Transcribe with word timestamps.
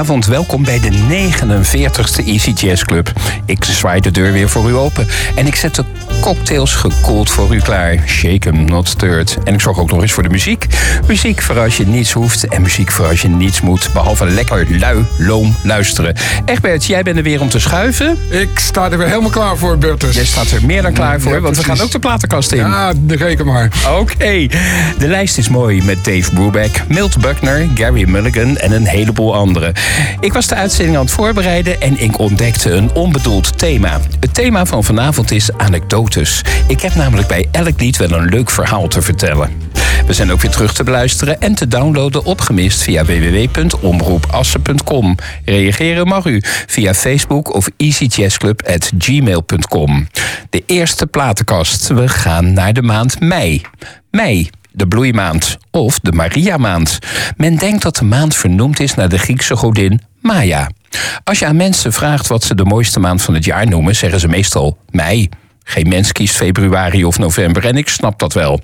Goedenavond, 0.00 0.34
welkom 0.36 0.64
bij 0.64 0.80
de 0.80 0.90
49ste 0.90 2.26
Easy 2.26 2.50
Jazz 2.50 2.82
Club. 2.82 3.12
Ik 3.44 3.64
zwaai 3.64 4.00
de 4.00 4.10
deur 4.10 4.32
weer 4.32 4.48
voor 4.48 4.68
u 4.68 4.74
open 4.74 5.06
en 5.34 5.46
ik 5.46 5.54
zet 5.54 5.74
de 5.74 5.84
cocktails 6.20 6.74
gekoeld 6.74 7.30
voor 7.30 7.54
u 7.54 7.60
klaar. 7.60 7.98
Shake 8.06 8.48
'em, 8.48 8.64
not 8.64 8.88
stirred. 8.88 9.36
En 9.44 9.54
ik 9.54 9.60
zorg 9.60 9.78
ook 9.78 9.90
nog 9.90 10.02
eens 10.02 10.12
voor 10.12 10.22
de 10.22 10.28
muziek. 10.28 10.66
Muziek 11.06 11.42
voor 11.42 11.58
als 11.58 11.76
je 11.76 11.86
niets 11.86 12.12
hoeft 12.12 12.46
en 12.46 12.62
muziek 12.62 12.90
voor 12.90 13.06
als 13.06 13.22
je 13.22 13.28
niets 13.28 13.60
moet. 13.60 13.88
Behalve 13.92 14.26
lekker 14.26 14.78
lui, 14.78 15.04
loom 15.18 15.54
luisteren. 15.62 16.14
Egbert, 16.44 16.86
jij 16.86 17.02
bent 17.02 17.16
er 17.16 17.22
weer 17.22 17.40
om 17.40 17.48
te 17.48 17.58
schuiven. 17.58 18.18
Ik 18.28 18.58
sta 18.58 18.90
er 18.90 18.98
weer 18.98 19.06
helemaal 19.06 19.30
klaar 19.30 19.56
voor, 19.56 19.78
Bertus. 19.78 20.14
Jij 20.14 20.24
staat 20.24 20.50
er 20.50 20.64
meer 20.66 20.82
dan 20.82 20.92
klaar 20.92 21.20
voor, 21.20 21.40
want 21.40 21.56
we 21.56 21.64
gaan 21.64 21.80
ook 21.80 21.90
de 21.90 21.98
platenkast 21.98 22.52
in. 22.52 22.58
Ja, 22.58 22.92
reken 23.06 23.46
maar. 23.46 23.68
Oké, 23.98 24.46
de 24.98 25.08
lijst 25.08 25.38
is 25.38 25.48
mooi 25.48 25.82
met 25.82 26.04
Dave 26.04 26.30
Brubeck, 26.34 26.82
Milt 26.88 27.20
Buckner, 27.20 27.68
Gary 27.74 28.08
Mulligan 28.08 28.56
en 28.56 28.72
een 28.72 28.86
heleboel 28.86 29.34
anderen. 29.34 29.72
Ik 30.20 30.32
was 30.32 30.46
de 30.46 30.54
uitzending 30.54 30.96
aan 30.96 31.04
het 31.04 31.12
voorbereiden 31.12 31.80
en 31.80 32.00
ik 32.00 32.18
ontdekte 32.18 32.70
een 32.70 32.90
onbedoeld 32.94 33.58
thema. 33.58 34.00
Het 34.20 34.34
thema 34.34 34.66
van 34.66 34.84
vanavond 34.84 35.30
is 35.30 35.50
anekdotes. 36.16 36.42
Ik 36.68 36.80
heb 36.80 36.94
namelijk 36.94 37.28
bij 37.28 37.48
elk 37.50 37.80
lied 37.80 37.96
wel 37.96 38.10
een 38.10 38.28
leuk 38.28 38.50
verhaal 38.50 38.88
te 38.88 39.02
vertellen. 39.02 39.50
We 40.06 40.12
zijn 40.12 40.32
ook 40.32 40.40
weer 40.40 40.50
terug 40.50 40.74
te 40.74 40.84
beluisteren 40.84 41.40
en 41.40 41.54
te 41.54 41.68
downloaden 41.68 42.24
opgemist 42.24 42.82
via 42.82 43.04
www.omroepassen.com. 43.04 45.16
Reageren 45.44 46.06
mag 46.06 46.24
u 46.24 46.42
via 46.66 46.94
Facebook 46.94 47.54
of 47.54 47.68
easyjazzclub.gmail.com. 47.76 50.08
De 50.50 50.62
eerste 50.66 51.06
platenkast. 51.06 51.88
We 51.88 52.08
gaan 52.08 52.52
naar 52.52 52.72
de 52.72 52.82
maand 52.82 53.20
mei. 53.20 53.62
Mei 54.10 54.50
de 54.72 54.86
bloeimaand 54.86 55.56
of 55.70 55.98
de 55.98 56.12
Maria-maand. 56.12 56.98
Men 57.36 57.56
denkt 57.56 57.82
dat 57.82 57.96
de 57.96 58.04
maand 58.04 58.36
vernoemd 58.36 58.80
is 58.80 58.94
naar 58.94 59.08
de 59.08 59.18
Griekse 59.18 59.56
godin 59.56 60.00
Maya. 60.20 60.70
Als 61.24 61.38
je 61.38 61.46
aan 61.46 61.56
mensen 61.56 61.92
vraagt 61.92 62.26
wat 62.26 62.44
ze 62.44 62.54
de 62.54 62.64
mooiste 62.64 63.00
maand 63.00 63.22
van 63.22 63.34
het 63.34 63.44
jaar 63.44 63.66
noemen, 63.66 63.96
zeggen 63.96 64.20
ze 64.20 64.28
meestal 64.28 64.78
mei. 64.90 65.28
Geen 65.70 65.88
mens 65.88 66.12
kiest 66.12 66.36
februari 66.36 67.04
of 67.04 67.18
november 67.18 67.66
en 67.66 67.76
ik 67.76 67.88
snap 67.88 68.18
dat 68.18 68.32
wel. 68.32 68.60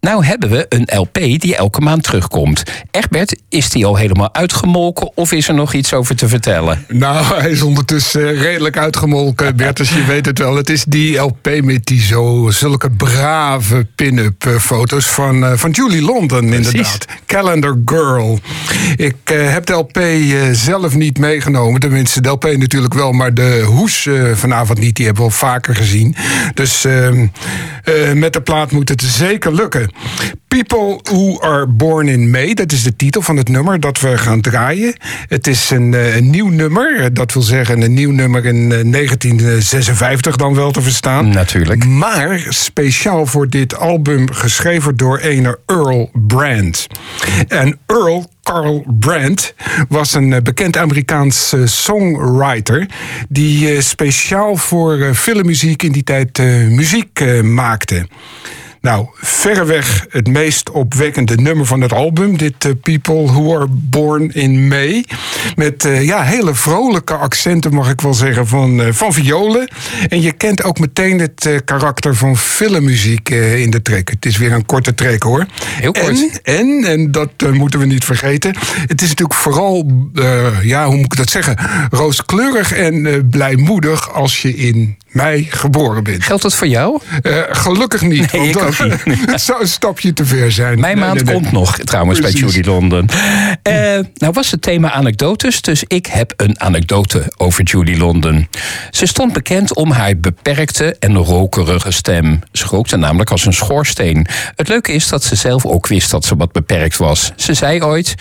Nou 0.00 0.24
hebben 0.24 0.50
we 0.50 0.66
een 0.68 0.88
LP 0.98 1.14
die 1.14 1.56
elke 1.56 1.80
maand 1.80 2.02
terugkomt. 2.02 2.62
Egbert, 2.90 3.36
is 3.48 3.70
die 3.70 3.86
al 3.86 3.96
helemaal 3.96 4.34
uitgemolken 4.34 5.10
of 5.14 5.32
is 5.32 5.48
er 5.48 5.54
nog 5.54 5.72
iets 5.72 5.94
over 5.94 6.16
te 6.16 6.28
vertellen? 6.28 6.84
Nou, 6.88 7.24
hij 7.40 7.50
is 7.50 7.62
ondertussen 7.62 8.34
redelijk 8.34 8.78
uitgemolken, 8.78 9.56
Bertus, 9.56 9.90
je 9.90 10.04
weet 10.04 10.26
het 10.26 10.38
wel. 10.38 10.56
Het 10.56 10.70
is 10.70 10.84
die 10.84 11.16
LP 11.16 11.60
met 11.62 11.86
die 11.86 12.00
zo, 12.00 12.50
zulke 12.50 12.90
brave 12.90 13.86
pin-up 13.94 14.46
eh, 14.46 14.54
foto's 14.54 15.06
van, 15.06 15.44
uh, 15.44 15.52
van 15.52 15.70
Julie 15.70 16.02
London, 16.02 16.52
inderdaad. 16.52 17.04
Calendar 17.26 17.76
Girl. 17.84 18.38
Ik 18.96 19.16
uh, 19.32 19.52
heb 19.52 19.66
de 19.66 19.72
LP 19.72 20.00
zelf 20.52 20.94
niet 20.94 21.18
meegenomen. 21.18 21.80
Tenminste, 21.80 22.20
de 22.20 22.28
LP 22.28 22.56
natuurlijk 22.56 22.94
wel, 22.94 23.12
maar 23.12 23.34
de 23.34 23.62
hoes 23.66 24.08
vanavond 24.34 24.78
niet. 24.78 24.96
Die 24.96 25.06
hebben 25.06 25.24
we 25.24 25.30
al 25.30 25.36
vaker 25.36 25.74
gezien. 25.74 26.16
Dus 26.54 26.84
ehm, 26.84 27.26
met 28.14 28.32
de 28.32 28.40
plaat 28.40 28.70
moet 28.70 28.88
het 28.88 29.02
zeker 29.02 29.54
lukken. 29.54 29.85
People 30.48 31.00
Who 31.02 31.40
Are 31.40 31.66
Born 31.66 32.08
in 32.08 32.30
May, 32.30 32.54
dat 32.54 32.72
is 32.72 32.82
de 32.82 32.96
titel 32.96 33.22
van 33.22 33.36
het 33.36 33.48
nummer 33.48 33.80
dat 33.80 34.00
we 34.00 34.18
gaan 34.18 34.40
draaien. 34.40 34.96
Het 35.28 35.46
is 35.46 35.70
een, 35.70 35.94
eh, 35.94 36.16
een 36.16 36.30
nieuw 36.30 36.48
nummer, 36.48 37.14
dat 37.14 37.32
wil 37.32 37.42
zeggen 37.42 37.82
een 37.82 37.94
nieuw 37.94 38.10
nummer 38.10 38.46
in 38.46 38.90
1956 38.90 40.32
eh, 40.32 40.38
dan 40.38 40.54
wel 40.54 40.70
te 40.70 40.82
verstaan. 40.82 41.28
Natuurlijk. 41.28 41.86
Maar 41.86 42.46
speciaal 42.48 43.26
voor 43.26 43.48
dit 43.48 43.76
album 43.76 44.32
geschreven 44.32 44.96
door 44.96 45.18
ene 45.18 45.58
Earl 45.66 46.10
Brand. 46.12 46.86
En 47.48 47.78
Earl 47.86 48.30
Carl 48.42 48.84
Brandt 48.98 49.54
was 49.88 50.14
een 50.14 50.32
eh, 50.32 50.42
bekend 50.42 50.76
Amerikaans 50.76 51.54
songwriter. 51.64 52.86
die 53.28 53.80
speciaal 53.80 54.56
voor 54.56 55.14
filmmuziek 55.14 55.82
in 55.82 55.92
die 55.92 56.04
tijd 56.04 56.38
muziek 56.68 57.42
maakte. 57.42 58.06
Nou, 58.86 59.06
verreweg 59.14 60.06
het 60.08 60.28
meest 60.28 60.70
opwekkende 60.70 61.36
nummer 61.36 61.66
van 61.66 61.80
het 61.80 61.92
album. 61.92 62.36
Dit 62.36 62.64
uh, 62.64 62.72
People 62.82 63.24
Who 63.24 63.56
Are 63.56 63.66
Born 63.68 64.32
in 64.32 64.68
May. 64.68 65.04
Met 65.56 65.84
uh, 65.84 66.04
ja, 66.04 66.22
hele 66.22 66.54
vrolijke 66.54 67.14
accenten, 67.14 67.74
mag 67.74 67.90
ik 67.90 68.00
wel 68.00 68.14
zeggen, 68.14 68.46
van, 68.46 68.80
uh, 68.80 68.86
van 68.90 69.12
violen. 69.12 69.70
En 70.08 70.20
je 70.20 70.32
kent 70.32 70.62
ook 70.64 70.78
meteen 70.78 71.18
het 71.18 71.62
karakter 71.64 72.16
van 72.16 72.36
filmmuziek 72.36 73.28
in 73.30 73.70
de 73.70 73.82
track. 73.82 74.08
Het 74.08 74.26
is 74.26 74.36
weer 74.36 74.52
een 74.52 74.66
korte 74.66 74.94
track 74.94 75.22
hoor. 75.22 75.46
Heel 75.62 75.92
kort. 75.92 76.40
En, 76.42 76.54
en, 76.56 76.84
en 76.84 77.10
dat 77.10 77.30
moeten 77.52 77.78
we 77.78 77.86
niet 77.86 78.04
vergeten. 78.04 78.56
Het 78.86 79.02
is 79.02 79.08
natuurlijk 79.08 79.38
vooral, 79.38 79.90
ja, 80.62 80.86
hoe 80.86 80.96
moet 80.96 81.12
ik 81.12 81.16
dat 81.16 81.30
zeggen? 81.30 81.58
Rooskleurig 81.90 82.72
en 82.72 83.26
blijmoedig 83.30 84.12
als 84.12 84.42
je 84.42 84.56
in 84.56 84.96
mei 85.16 85.46
geboren 85.50 86.04
bent. 86.04 86.24
Geldt 86.24 86.42
dat 86.42 86.54
voor 86.54 86.66
jou? 86.66 87.00
gelukkig 87.50 88.00
niet. 88.00 88.32
Nee, 88.32 88.48
ik 88.48 88.58
ook 88.58 88.76
het 89.34 89.40
zou 89.40 89.60
een 89.60 89.68
stapje 89.68 90.12
te 90.12 90.24
ver 90.24 90.52
zijn. 90.52 90.80
Mijn 90.80 90.98
maand 90.98 91.22
komt 91.22 91.52
nog, 91.52 91.78
trouwens, 91.78 92.20
Precies. 92.20 92.40
bij 92.40 92.50
Judy 92.50 92.68
London. 92.68 93.08
Uh, 93.68 93.72
nou 94.14 94.32
was 94.32 94.50
het 94.50 94.62
thema 94.62 94.92
anekdotes, 94.92 95.60
dus 95.60 95.84
ik 95.86 96.06
heb 96.06 96.32
een 96.36 96.60
anekdote 96.60 97.32
over 97.36 97.64
Judy 97.64 97.94
London. 97.94 98.48
Ze 98.90 99.06
stond 99.06 99.32
bekend 99.32 99.74
om 99.74 99.90
haar 99.90 100.16
beperkte 100.16 100.96
en 100.98 101.16
rokerige 101.16 101.90
stem. 101.90 102.40
Ze 102.52 102.66
rookte 102.66 102.96
namelijk 102.96 103.30
als 103.30 103.46
een 103.46 103.52
schoorsteen. 103.52 104.26
Het 104.56 104.68
leuke 104.68 104.92
is 104.92 105.08
dat 105.08 105.24
ze 105.24 105.34
zelf 105.34 105.66
ook 105.66 105.86
wist 105.86 106.10
dat 106.10 106.24
ze 106.24 106.36
wat 106.36 106.52
beperkt 106.52 106.96
was. 106.96 107.32
Ze 107.36 107.54
zei 107.54 107.82
ooit... 107.82 108.14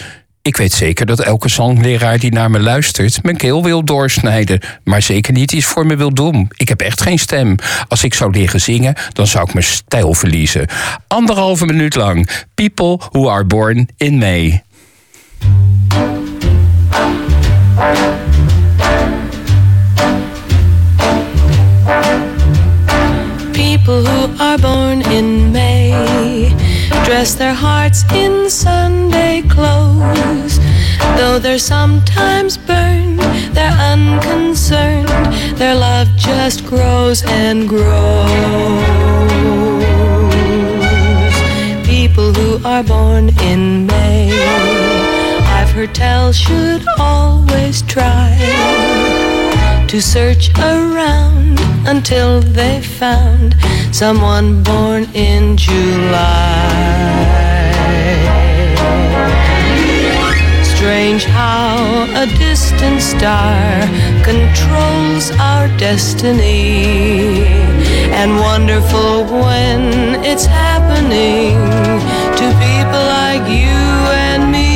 Ik 0.45 0.57
weet 0.57 0.73
zeker 0.73 1.05
dat 1.05 1.19
elke 1.19 1.49
zangleraar 1.49 2.19
die 2.19 2.31
naar 2.31 2.51
me 2.51 2.59
luistert 2.59 3.23
mijn 3.23 3.37
keel 3.37 3.63
wil 3.63 3.83
doorsnijden, 3.83 4.59
maar 4.83 5.01
zeker 5.01 5.33
niet 5.33 5.51
iets 5.51 5.65
voor 5.65 5.85
me 5.85 5.95
wil 5.95 6.13
doen. 6.13 6.51
Ik 6.57 6.69
heb 6.69 6.81
echt 6.81 7.01
geen 7.01 7.19
stem. 7.19 7.55
Als 7.87 8.03
ik 8.03 8.13
zou 8.13 8.31
leren 8.31 8.61
zingen, 8.61 8.95
dan 9.13 9.27
zou 9.27 9.47
ik 9.47 9.53
mijn 9.53 9.65
stijl 9.65 10.13
verliezen. 10.13 10.67
Anderhalve 11.07 11.65
minuut 11.65 11.95
lang. 11.95 12.29
People 12.53 12.99
who 13.11 13.29
are 13.29 13.43
born 13.43 13.87
in 13.97 14.17
May. 14.17 14.63
People 23.51 24.01
who 24.01 24.29
are 24.37 24.59
born 24.59 25.11
in 25.11 25.51
May 25.51 25.84
dress 27.25 27.35
their 27.35 27.55
hearts 27.55 28.03
in 28.13 28.49
Sunday 28.51 29.41
clothes. 29.49 30.59
Though 31.17 31.39
they're 31.39 31.57
sometimes 31.57 32.55
burned, 32.55 33.19
they're 33.55 33.77
unconcerned. 33.93 35.07
Their 35.57 35.73
love 35.73 36.07
just 36.17 36.65
grows 36.67 37.23
and 37.25 37.67
grows. 37.67 38.29
People 41.87 42.31
who 42.33 42.63
are 42.63 42.83
born 42.83 43.29
in 43.41 43.87
May, 43.87 44.29
I've 45.57 45.71
heard 45.71 45.95
tell, 45.95 46.31
should 46.31 46.85
always 46.99 47.81
try 47.83 49.44
to 49.95 50.01
search 50.01 50.49
around 50.59 51.57
until 51.87 52.41
they 52.41 52.81
found 52.81 53.55
someone 53.95 54.61
born 54.61 55.05
in 55.13 55.55
July. 55.55 56.67
Strange 60.63 61.23
how 61.23 61.77
a 62.23 62.25
distant 62.37 63.01
star 63.01 63.55
controls 64.21 65.31
our 65.39 65.69
destiny, 65.77 67.45
and 68.19 68.35
wonderful 68.35 69.23
when 69.23 69.81
it's 70.25 70.45
happening 70.45 71.55
to 72.39 72.45
people 72.65 73.03
like 73.17 73.45
you 73.47 73.79
and 74.27 74.51
me. 74.51 74.73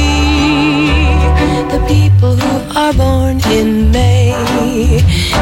The 1.73 1.81
people 1.93 2.37
who 2.37 2.79
are 2.79 2.93
born 2.93 3.28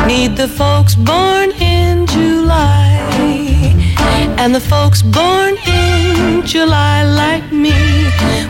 need 0.07 0.37
the 0.37 0.47
folks 0.47 0.95
born 0.95 1.51
in 1.59 2.07
July 2.07 2.97
and 4.37 4.55
the 4.55 4.61
folks 4.61 5.01
born 5.01 5.55
in 5.67 6.45
July, 6.45 7.03
like 7.03 7.51
me, 7.51 7.73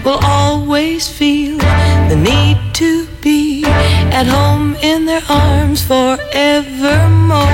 will 0.05 0.19
always 0.23 1.07
feel 1.07 1.57
the 2.09 2.15
need 2.15 2.57
to 2.75 3.07
be 3.21 3.63
at 3.65 4.27
home 4.27 4.75
in 4.83 5.05
their 5.05 5.23
arms 5.29 5.81
forevermore. 5.81 7.47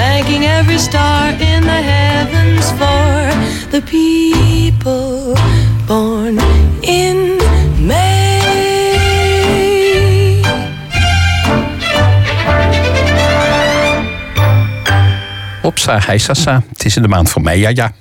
Thanking 0.00 0.46
every 0.46 0.78
star 0.78 1.28
in 1.30 1.62
the 1.62 1.82
heavens 1.94 2.70
for 2.80 3.70
the 3.70 3.82
people 3.86 5.36
born 5.86 6.38
in 6.82 7.33
Hij. 15.86 16.20
Het 16.68 16.84
is 16.84 16.96
in 16.96 17.02
de 17.02 17.08
maand 17.08 17.30
van 17.30 17.42
mei, 17.42 17.60
ja 17.60 17.68
ja. 17.68 17.92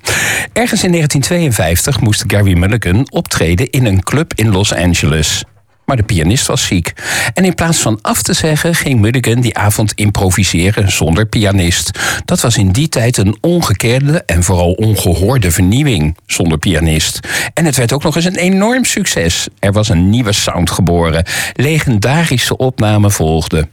Ergens 0.53 0.83
in 0.83 0.91
1952 0.91 1.99
moest 1.99 2.23
Gary 2.27 2.57
Mulligan 2.57 3.07
optreden 3.09 3.69
in 3.69 3.85
een 3.85 4.03
club 4.03 4.33
in 4.35 4.51
Los 4.51 4.73
Angeles. 4.73 5.43
maar 5.85 5.95
de 5.95 6.03
pianist 6.03 6.47
was 6.47 6.65
ziek. 6.65 6.93
En 7.33 7.45
in 7.45 7.53
plaats 7.53 7.77
van 7.77 7.99
af 8.01 8.21
te 8.21 8.33
zeggen, 8.33 8.75
ging 8.75 8.99
Mulligan 8.99 9.41
die 9.41 9.57
avond 9.57 9.93
improviseren 9.93 10.91
zonder 10.91 11.25
pianist. 11.25 11.99
Dat 12.25 12.41
was 12.41 12.57
in 12.57 12.71
die 12.71 12.89
tijd 12.89 13.17
een 13.17 13.37
ongekende 13.41 14.23
en 14.25 14.43
vooral 14.43 14.71
ongehoorde 14.71 15.51
vernieuwing 15.51 16.17
zonder 16.25 16.57
pianist. 16.57 17.19
En 17.53 17.65
het 17.65 17.75
werd 17.75 17.93
ook 17.93 18.03
nog 18.03 18.15
eens 18.15 18.25
een 18.25 18.35
enorm 18.35 18.85
succes. 18.85 19.47
Er 19.59 19.71
was 19.71 19.89
een 19.89 20.09
nieuwe 20.09 20.33
sound 20.33 20.71
geboren. 20.71 21.25
Legendarische 21.53 22.57
opnamen 22.57 23.11
volgden. 23.11 23.69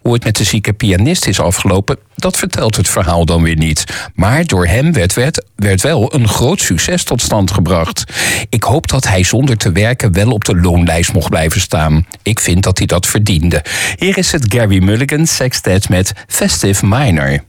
Hoe 0.00 0.12
het 0.12 0.24
met 0.24 0.36
de 0.36 0.44
zieke 0.44 0.72
pianist 0.72 1.26
is 1.26 1.40
afgelopen, 1.40 1.98
dat 2.16 2.36
vertelt 2.36 2.76
het 2.76 2.88
verhaal 2.88 3.24
dan 3.24 3.42
weer 3.42 3.56
niet. 3.56 3.84
Maar 4.14 4.44
door 4.44 4.66
hem 4.66 4.92
werd, 4.92 5.14
werd, 5.56 5.82
wel 5.82 6.14
een 6.14 6.28
groot 6.28 6.60
succes 6.60 7.04
tot 7.04 7.22
stand 7.22 7.50
gebracht. 7.50 8.04
Ik 8.48 8.62
hoop 8.62 8.88
dat 8.88 9.08
hij 9.08 9.22
zonder 9.22 9.56
te 9.56 9.72
werken 9.72 10.12
wel 10.12 10.30
op 10.30 10.44
de 10.44 10.56
loonlijst 10.56 11.12
mocht 11.12 11.30
blijven 11.30 11.60
staan. 11.60 12.06
Ik 12.22 12.40
vind 12.40 12.62
dat 12.62 12.78
hij 12.78 12.86
dat 12.86 13.06
verdiende. 13.06 13.64
Hier 13.96 14.18
is 14.18 14.32
het 14.32 14.54
Gary 14.54 14.82
Mulligan 14.82 15.26
Sextet 15.26 15.88
met 15.88 16.12
Festive 16.26 16.86
Minor. 16.86 17.42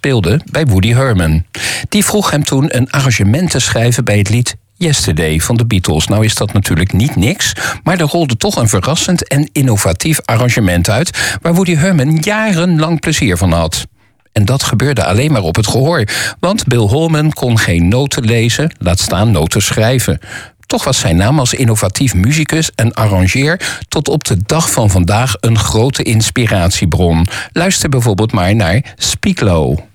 Speelde 0.00 0.40
bij 0.50 0.66
Woody 0.66 0.92
Herman. 0.92 1.44
Die 1.88 2.04
vroeg 2.04 2.30
hem 2.30 2.44
toen 2.44 2.76
een 2.76 2.90
arrangement 2.90 3.50
te 3.50 3.58
schrijven 3.58 4.04
bij 4.04 4.18
het 4.18 4.28
lied 4.28 4.56
Yesterday 4.74 5.40
van 5.40 5.56
de 5.56 5.66
Beatles. 5.66 6.06
Nou 6.06 6.24
is 6.24 6.34
dat 6.34 6.52
natuurlijk 6.52 6.92
niet 6.92 7.16
niks, 7.16 7.52
maar 7.82 8.00
er 8.00 8.06
rolde 8.06 8.36
toch 8.36 8.56
een 8.56 8.68
verrassend 8.68 9.28
en 9.28 9.48
innovatief 9.52 10.20
arrangement 10.24 10.90
uit 10.90 11.38
waar 11.42 11.54
Woody 11.54 11.74
Herman 11.74 12.16
jarenlang 12.16 13.00
plezier 13.00 13.36
van 13.36 13.52
had. 13.52 13.86
En 14.32 14.44
dat 14.44 14.62
gebeurde 14.62 15.04
alleen 15.04 15.32
maar 15.32 15.42
op 15.42 15.56
het 15.56 15.66
gehoor, 15.66 16.04
want 16.38 16.66
Bill 16.66 16.86
Holman 16.86 17.32
kon 17.32 17.58
geen 17.58 17.88
noten 17.88 18.24
lezen, 18.24 18.74
laat 18.78 19.00
staan 19.00 19.30
noten 19.30 19.62
schrijven. 19.62 20.18
Toch 20.66 20.84
was 20.84 20.98
zijn 20.98 21.16
naam 21.16 21.38
als 21.38 21.54
innovatief 21.54 22.14
muzikus 22.14 22.70
en 22.74 22.94
arrangeer 22.94 23.80
tot 23.88 24.08
op 24.08 24.24
de 24.24 24.36
dag 24.46 24.70
van 24.70 24.90
vandaag 24.90 25.34
een 25.40 25.58
grote 25.58 26.02
inspiratiebron. 26.02 27.26
Luister 27.52 27.88
bijvoorbeeld 27.88 28.32
maar 28.32 28.54
naar 28.54 28.94
Speak 28.96 29.40
Low. 29.40 29.89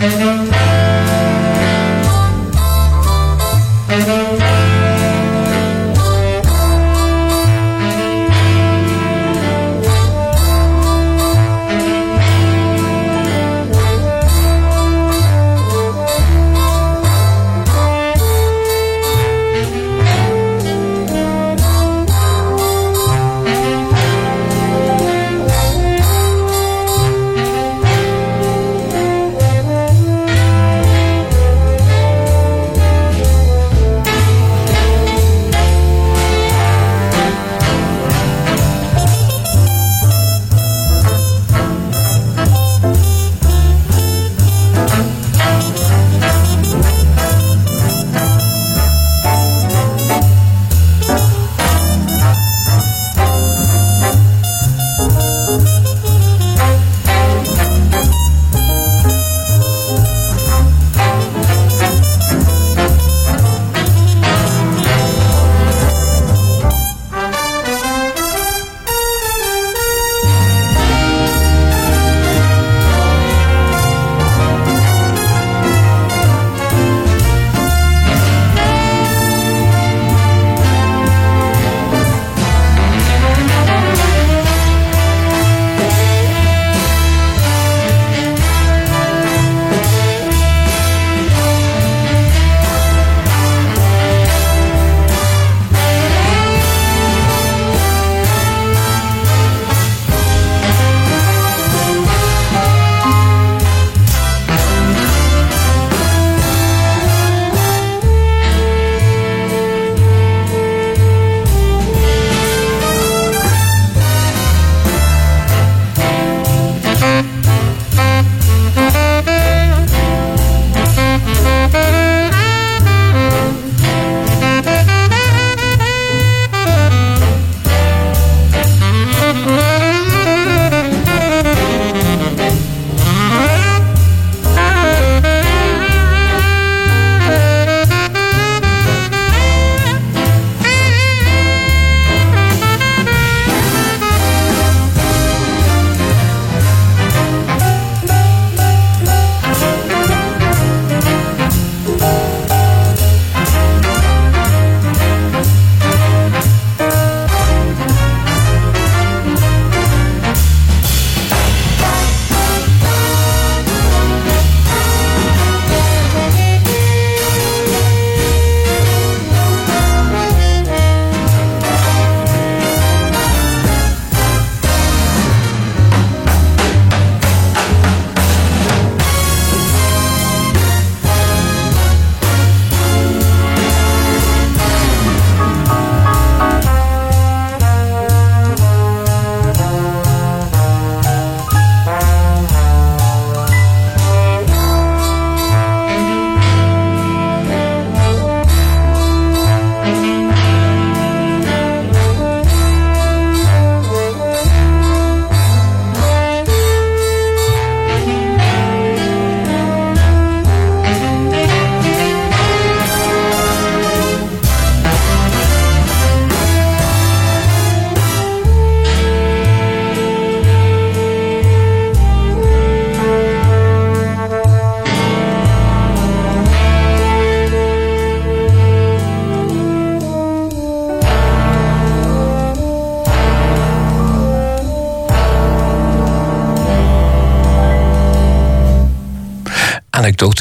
Música 0.00 0.79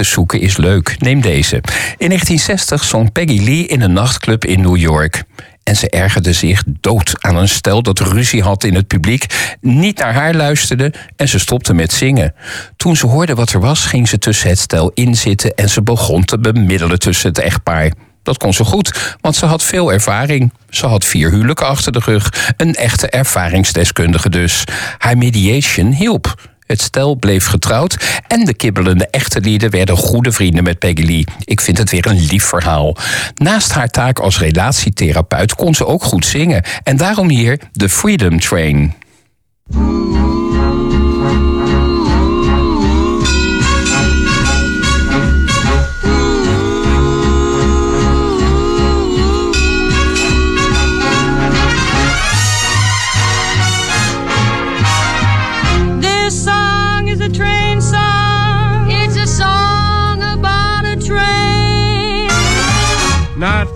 zoeken 0.03 0.41
is 0.41 0.57
leuk. 0.57 0.95
Neem 0.99 1.21
deze. 1.21 1.55
In 1.97 2.07
1960 2.07 2.83
zong 2.83 3.11
Peggy 3.11 3.43
Lee 3.43 3.65
in 3.65 3.81
een 3.81 3.93
nachtclub 3.93 4.45
in 4.45 4.61
New 4.61 4.77
York. 4.77 5.23
En 5.63 5.75
ze 5.75 5.89
ergerde 5.89 6.33
zich 6.33 6.63
dood 6.67 7.13
aan 7.19 7.35
een 7.35 7.49
stel 7.49 7.81
dat 7.81 7.99
ruzie 7.99 8.41
had 8.41 8.63
in 8.63 8.75
het 8.75 8.87
publiek, 8.87 9.55
niet 9.61 9.97
naar 9.97 10.13
haar 10.13 10.33
luisterde 10.33 10.93
en 11.15 11.27
ze 11.27 11.39
stopte 11.39 11.73
met 11.73 11.93
zingen. 11.93 12.33
Toen 12.77 12.95
ze 12.95 13.07
hoorde 13.07 13.35
wat 13.35 13.51
er 13.51 13.59
was, 13.59 13.85
ging 13.85 14.07
ze 14.07 14.17
tussen 14.17 14.49
het 14.49 14.59
stel 14.59 14.91
inzitten 14.93 15.53
en 15.55 15.69
ze 15.69 15.81
begon 15.81 16.25
te 16.25 16.39
bemiddelen 16.39 16.99
tussen 16.99 17.29
het 17.29 17.39
echtpaar. 17.39 17.91
Dat 18.23 18.37
kon 18.37 18.53
ze 18.53 18.63
goed, 18.63 19.15
want 19.21 19.35
ze 19.35 19.45
had 19.45 19.63
veel 19.63 19.93
ervaring. 19.93 20.53
Ze 20.69 20.85
had 20.85 21.05
vier 21.05 21.31
huwelijken 21.31 21.67
achter 21.67 21.91
de 21.91 22.01
rug. 22.05 22.53
Een 22.57 22.75
echte 22.75 23.09
ervaringsdeskundige 23.09 24.29
dus. 24.29 24.63
Haar 24.97 25.17
mediation 25.17 25.91
hielp. 25.91 26.35
Het 26.69 26.81
stel 26.81 27.15
bleef 27.15 27.45
getrouwd 27.45 28.21
en 28.27 28.45
de 28.45 28.53
kibbelende 28.53 29.07
echte 29.07 29.41
lieden 29.41 29.69
werden 29.69 29.97
goede 29.97 30.31
vrienden 30.31 30.63
met 30.63 30.79
Peggy 30.79 31.05
Lee. 31.05 31.23
Ik 31.43 31.61
vind 31.61 31.77
het 31.77 31.89
weer 31.89 32.07
een 32.07 32.25
lief 32.25 32.43
verhaal. 32.43 32.95
Naast 33.35 33.71
haar 33.71 33.89
taak 33.89 34.19
als 34.19 34.39
relatietherapeut 34.39 35.55
kon 35.55 35.75
ze 35.75 35.85
ook 35.85 36.03
goed 36.03 36.25
zingen. 36.25 36.63
En 36.83 36.97
daarom 36.97 37.29
hier 37.29 37.59
de 37.71 37.89
Freedom 37.89 38.39
Train. 38.39 38.93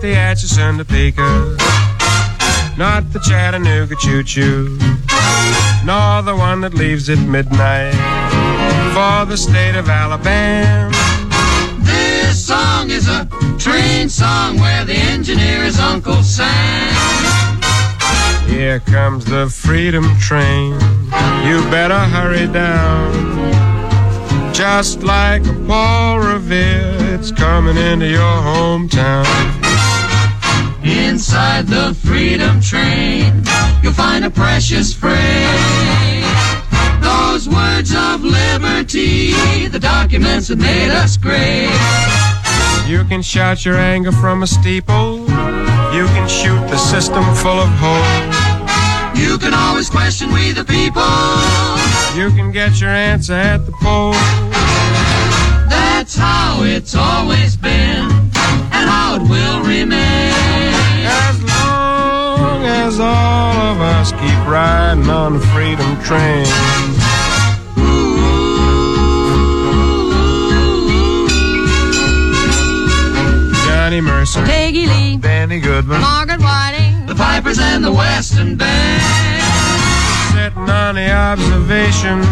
The 0.04 0.14
Atchison 0.14 0.76
Topeka, 0.76 1.56
not 2.76 3.10
the 3.14 3.18
Chattanooga 3.20 3.96
Choo 3.96 4.22
Choo, 4.22 4.76
nor 5.82 6.20
the 6.20 6.36
one 6.36 6.60
that 6.60 6.74
leaves 6.74 7.08
at 7.08 7.18
midnight 7.20 7.94
for 8.92 9.24
the 9.24 9.34
state 9.34 9.76
of 9.76 9.88
Alabama. 9.88 10.92
This 11.80 12.46
song 12.46 12.90
is 12.90 13.08
a 13.08 13.26
train 13.58 14.10
song 14.10 14.58
where 14.58 14.84
the 14.84 14.92
engineer 14.92 15.64
is 15.64 15.80
Uncle 15.80 16.22
Sam. 16.22 17.62
Here 18.46 18.80
comes 18.80 19.24
the 19.24 19.48
freedom 19.48 20.04
train. 20.18 20.74
You 21.46 21.62
better 21.70 21.98
hurry 21.98 22.46
down. 22.52 24.52
Just 24.52 25.02
like 25.02 25.46
a 25.46 25.54
Paul 25.66 26.18
Revere, 26.18 26.94
it's 27.14 27.32
coming 27.32 27.78
into 27.78 28.06
your 28.06 28.20
hometown. 28.20 29.63
Inside 30.94 31.66
the 31.66 31.94
freedom 32.06 32.60
train, 32.60 33.42
you'll 33.82 33.92
find 33.92 34.24
a 34.24 34.30
precious 34.30 34.94
phrase. 34.94 35.14
Those 37.02 37.48
words 37.48 37.92
of 37.94 38.22
liberty, 38.22 39.32
the 39.68 39.80
documents 39.80 40.48
that 40.48 40.58
made 40.58 40.90
us 40.90 41.16
great. 41.16 41.68
You 42.88 43.04
can 43.04 43.22
shout 43.22 43.64
your 43.64 43.76
anger 43.76 44.12
from 44.12 44.42
a 44.42 44.46
steeple. 44.46 45.20
You 45.94 46.06
can 46.14 46.28
shoot 46.28 46.60
the 46.68 46.78
system 46.78 47.24
full 47.34 47.58
of 47.58 47.68
holes. 47.82 48.54
You 49.18 49.38
can 49.38 49.54
always 49.54 49.88
question 49.90 50.32
we 50.32 50.52
the 50.52 50.64
people. 50.64 51.02
You 52.14 52.30
can 52.36 52.52
get 52.52 52.80
your 52.80 52.90
answer 52.90 53.34
at 53.34 53.64
the 53.66 53.72
poll. 53.82 54.12
That's 55.68 56.16
how 56.16 56.62
it's 56.62 56.94
always 56.94 57.56
been, 57.56 58.30
and 58.72 58.88
how 58.88 59.16
it 59.16 59.22
will 59.22 59.60
remain 59.62 60.32
as 61.06 61.42
long 61.42 62.64
as 62.64 63.00
all 63.00 63.56
of 63.72 63.80
us 63.80 64.12
keep 64.12 64.40
riding 64.46 65.08
on 65.08 65.34
the 65.34 65.40
freedom 65.52 66.00
train. 66.02 66.46
Johnny 73.66 74.00
Mercer, 74.00 74.44
Peggy 74.44 74.86
Lee, 74.86 75.16
Benny 75.18 75.60
Goodman, 75.60 76.00
Margaret 76.00 76.40
Whiting, 76.40 77.06
the 77.06 77.14
Pipers 77.14 77.58
and 77.58 77.84
the 77.84 77.92
Western 77.92 78.56
Band. 78.56 79.02
Sitting 80.32 80.68
on 80.68 80.94
the 80.94 81.10
observation, 81.12 82.22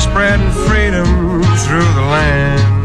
spreading 0.00 0.50
freedom 0.66 1.06
through 1.64 1.92
the 1.94 2.06
land. 2.10 2.81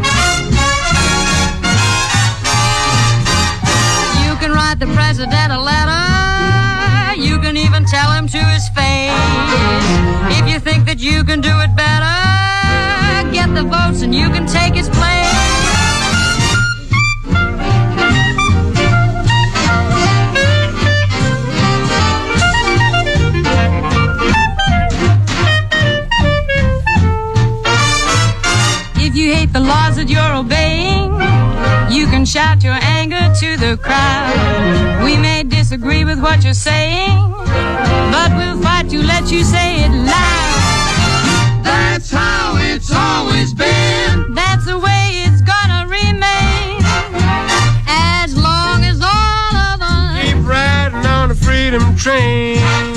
Write 4.77 4.87
the 4.87 4.93
president 4.93 5.51
a 5.51 5.59
letter 5.59 7.21
you 7.21 7.39
can 7.39 7.57
even 7.57 7.83
tell 7.85 8.11
him 8.11 8.27
to 8.27 8.37
his 8.37 8.69
face. 8.69 9.11
If 10.39 10.47
you 10.47 10.59
think 10.59 10.85
that 10.85 10.99
you 10.99 11.23
can 11.23 11.41
do 11.41 11.49
it 11.49 11.75
better, 11.75 13.31
get 13.31 13.53
the 13.55 13.63
votes 13.63 14.01
and 14.03 14.13
you 14.13 14.29
can 14.29 14.45
take 14.45 14.75
his 14.75 14.89
place. 14.89 15.17
If 28.99 29.15
you 29.15 29.33
hate 29.33 29.53
the 29.53 29.59
laws 29.59 29.95
that 29.95 30.07
you're 30.07 30.35
obeying, 30.35 31.13
you 31.91 32.05
can 32.07 32.25
shout 32.25 32.63
your 32.63 32.77
anger 32.81 33.16
to 33.59 33.75
the 33.75 33.77
crowd. 33.77 35.03
We 35.03 35.17
may 35.17 35.43
disagree 35.43 36.05
with 36.05 36.19
what 36.19 36.43
you're 36.43 36.53
saying, 36.53 37.17
but 38.11 38.29
we'll 38.35 38.61
fight 38.61 38.89
to 38.89 39.01
let 39.01 39.31
you 39.31 39.43
say 39.43 39.85
it 39.85 39.91
loud. 39.91 41.63
That's 41.63 42.11
how 42.11 42.57
it's 42.59 42.91
always 42.91 43.53
been. 43.53 44.33
That's 44.33 44.65
the 44.65 44.77
way 44.77 45.23
it's 45.25 45.41
gonna 45.41 45.87
remain. 45.87 46.81
As 47.87 48.35
long 48.35 48.83
as 48.83 49.01
all 49.01 49.55
of 49.71 49.81
us 49.81 50.21
keep 50.21 50.45
riding 50.45 51.05
on 51.05 51.29
the 51.29 51.35
freedom 51.35 51.95
train. 51.95 52.96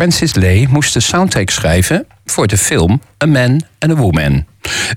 Francis 0.00 0.34
Lee 0.34 0.68
moest 0.68 0.92
de 0.92 1.00
soundtrack 1.00 1.50
schrijven 1.50 2.06
voor 2.24 2.46
de 2.46 2.58
film 2.58 3.00
A 3.24 3.26
Man 3.26 3.62
and 3.78 3.92
a 3.92 3.94
Woman. 3.94 4.46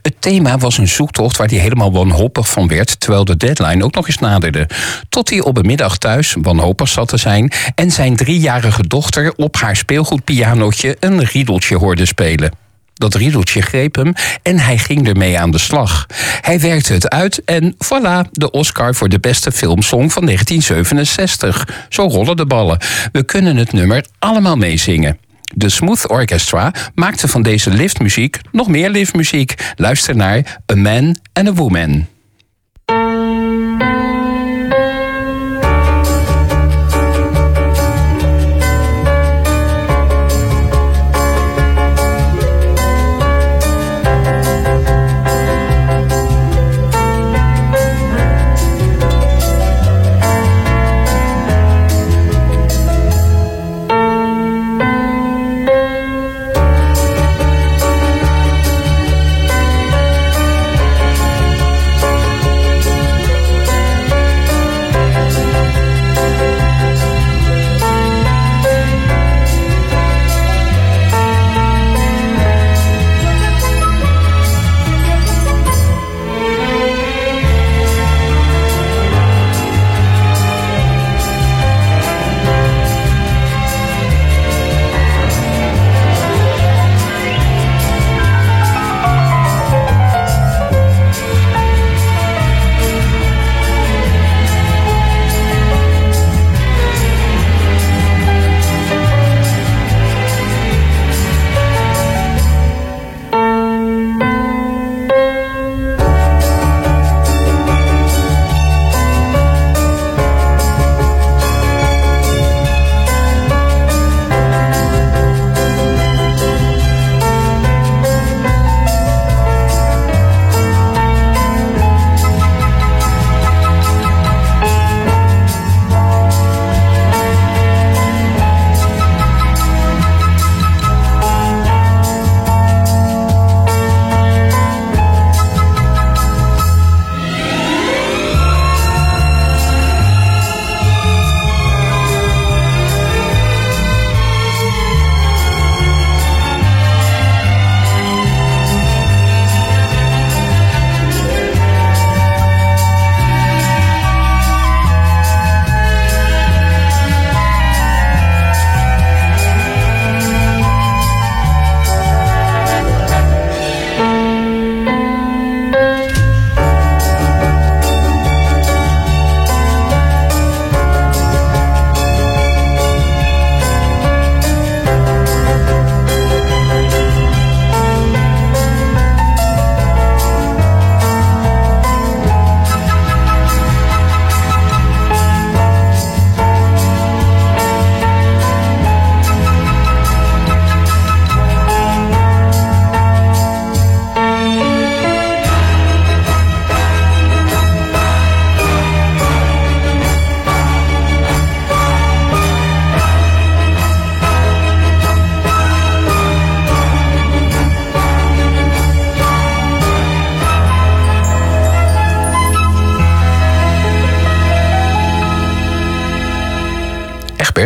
Het 0.01 0.15
thema 0.19 0.57
was 0.57 0.77
een 0.77 0.87
zoektocht 0.87 1.37
waar 1.37 1.47
hij 1.47 1.57
helemaal 1.57 1.91
wanhopig 1.91 2.49
van 2.49 2.67
werd, 2.67 2.99
terwijl 2.99 3.25
de 3.25 3.37
deadline 3.37 3.83
ook 3.83 3.95
nog 3.95 4.07
eens 4.07 4.17
naderde. 4.17 4.69
Tot 5.09 5.29
hij 5.29 5.39
op 5.39 5.57
een 5.57 5.65
middag 5.65 5.97
thuis 5.97 6.35
wanhopig 6.41 6.87
zat 6.87 7.07
te 7.07 7.17
zijn 7.17 7.51
en 7.75 7.91
zijn 7.91 8.15
driejarige 8.15 8.87
dochter 8.87 9.33
op 9.35 9.55
haar 9.55 9.75
speelgoedpianootje 9.75 10.97
een 10.99 11.23
riedeltje 11.23 11.75
hoorde 11.75 12.05
spelen. 12.05 12.62
Dat 13.03 13.15
riedeltje 13.15 13.61
greep 13.61 13.95
hem 13.95 14.13
en 14.41 14.59
hij 14.59 14.77
ging 14.77 15.07
ermee 15.07 15.39
aan 15.39 15.51
de 15.51 15.57
slag. 15.57 16.05
Hij 16.41 16.59
werkte 16.59 16.93
het 16.93 17.09
uit 17.09 17.43
en 17.43 17.73
voilà, 17.73 18.29
de 18.31 18.51
Oscar 18.51 18.95
voor 18.95 19.09
de 19.09 19.19
beste 19.19 19.51
filmsong 19.51 20.13
van 20.13 20.25
1967. 20.25 21.85
Zo 21.89 22.07
rollen 22.07 22.37
de 22.37 22.45
ballen. 22.45 22.77
We 23.11 23.23
kunnen 23.23 23.57
het 23.57 23.71
nummer 23.71 24.05
allemaal 24.19 24.55
meezingen. 24.55 25.17
De 25.53 25.69
Smooth 25.69 26.09
Orchestra 26.09 26.73
maakte 26.95 27.27
van 27.27 27.41
deze 27.41 27.69
liftmuziek 27.69 28.39
nog 28.51 28.67
meer 28.67 28.89
liftmuziek. 28.89 29.55
Luister 29.75 30.15
naar 30.15 30.61
A 30.71 30.75
Man 30.75 31.17
and 31.33 31.47
a 31.47 31.53
Woman. 31.53 32.07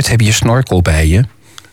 Bert, 0.08 0.20
heb 0.20 0.28
je 0.28 0.34
snorkel 0.34 0.82
bij 0.82 1.08
je? 1.08 1.24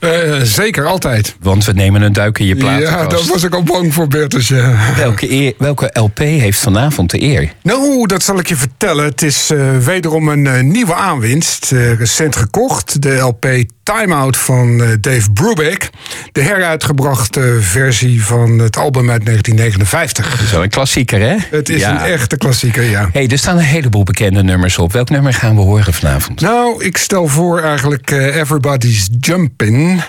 Uh, 0.00 0.40
zeker, 0.42 0.86
altijd. 0.86 1.36
Want 1.40 1.64
we 1.64 1.72
nemen 1.72 2.02
een 2.02 2.12
duik 2.12 2.38
in 2.38 2.46
je 2.46 2.56
platenkast. 2.56 2.92
Ja, 2.92 3.06
daar 3.06 3.26
was 3.26 3.42
ik 3.42 3.54
al 3.54 3.62
bang 3.62 3.94
voor, 3.94 4.08
Bertus. 4.08 4.48
Ja. 4.48 4.94
Welke, 4.96 5.32
eer, 5.32 5.52
welke 5.58 5.90
LP 5.92 6.18
heeft 6.18 6.58
vanavond 6.58 7.10
de 7.10 7.22
eer? 7.22 7.52
Nou, 7.62 8.06
dat 8.06 8.22
zal 8.22 8.38
ik 8.38 8.48
je 8.48 8.56
vertellen. 8.56 9.04
Het 9.04 9.22
is 9.22 9.50
uh, 9.50 9.78
wederom 9.78 10.28
een 10.28 10.44
uh, 10.44 10.60
nieuwe 10.60 10.94
aanwinst. 10.94 11.70
recent 11.70 12.36
gekocht. 12.36 13.02
De 13.02 13.16
LP 13.16 13.46
Time 13.82 14.14
Out 14.14 14.36
van 14.36 14.78
Dave 15.00 15.32
Brubeck. 15.32 15.90
De 16.34 16.42
heruitgebrachte 16.42 17.58
versie 17.60 18.24
van 18.24 18.58
het 18.58 18.76
album 18.76 19.10
uit 19.10 19.24
1959. 19.24 20.30
Dat 20.30 20.40
is 20.40 20.52
wel 20.52 20.62
een 20.62 20.68
klassieker, 20.68 21.20
hè? 21.20 21.36
Het 21.50 21.68
is 21.68 21.82
een 21.82 21.98
echte 21.98 22.36
klassieker, 22.36 22.82
ja. 22.82 23.08
hey, 23.12 23.28
er 23.28 23.38
staan 23.38 23.56
een 23.56 23.62
heleboel 23.62 24.02
bekende 24.02 24.42
nummers 24.42 24.78
op. 24.78 24.92
Welk 24.92 25.10
nummer 25.10 25.34
gaan 25.34 25.54
we 25.54 25.60
horen 25.60 25.92
vanavond? 25.92 26.40
Nou, 26.40 26.84
ik 26.84 26.96
stel 26.96 27.26
voor 27.26 27.60
eigenlijk 27.60 28.10
Everybody's 28.10 29.08
Jumpin'. 29.20 30.00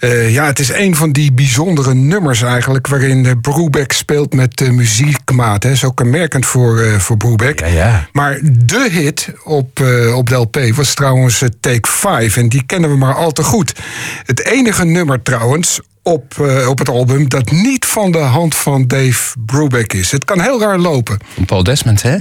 Uh, 0.00 0.30
ja, 0.32 0.46
het 0.46 0.58
is 0.58 0.72
een 0.72 0.96
van 0.96 1.12
die 1.12 1.32
bijzondere 1.32 1.94
nummers 1.94 2.42
eigenlijk... 2.42 2.86
waarin 2.86 3.24
uh, 3.24 3.32
Brubeck 3.40 3.92
speelt 3.92 4.32
met 4.32 4.56
de 4.56 4.72
muziekmaat. 4.72 5.62
Hè. 5.62 5.74
Zo 5.74 5.90
kenmerkend 5.90 6.46
voor, 6.46 7.00
voor 7.00 7.16
Brubeck. 7.16 7.60
Ja, 7.60 7.66
ja. 7.66 8.08
Maar 8.12 8.38
de 8.42 8.88
hit 8.90 9.32
op, 9.44 9.80
op 10.14 10.28
de 10.28 10.34
LP 10.34 10.58
was 10.74 10.94
trouwens 10.94 11.42
Take 11.60 11.88
5. 11.90 12.36
En 12.36 12.48
die 12.48 12.62
kennen 12.66 12.90
we 12.90 12.96
maar 12.96 13.14
al 13.14 13.32
te 13.32 13.42
goed. 13.42 13.72
Het 14.24 14.44
enige 14.44 14.84
nummer 14.84 15.22
trouwens 15.22 15.68
op, 16.02 16.34
uh, 16.40 16.68
op 16.68 16.78
het 16.78 16.88
album 16.88 17.28
dat 17.28 17.50
niet 17.50 17.86
van 17.86 18.12
de 18.12 18.18
hand 18.18 18.54
van 18.54 18.86
Dave 18.86 19.36
Brubeck 19.46 19.92
is. 19.92 20.10
Het 20.10 20.24
kan 20.24 20.40
heel 20.40 20.60
raar 20.60 20.78
lopen. 20.78 21.18
Paul 21.46 21.62
Desmond, 21.62 22.02
hè? 22.02 22.16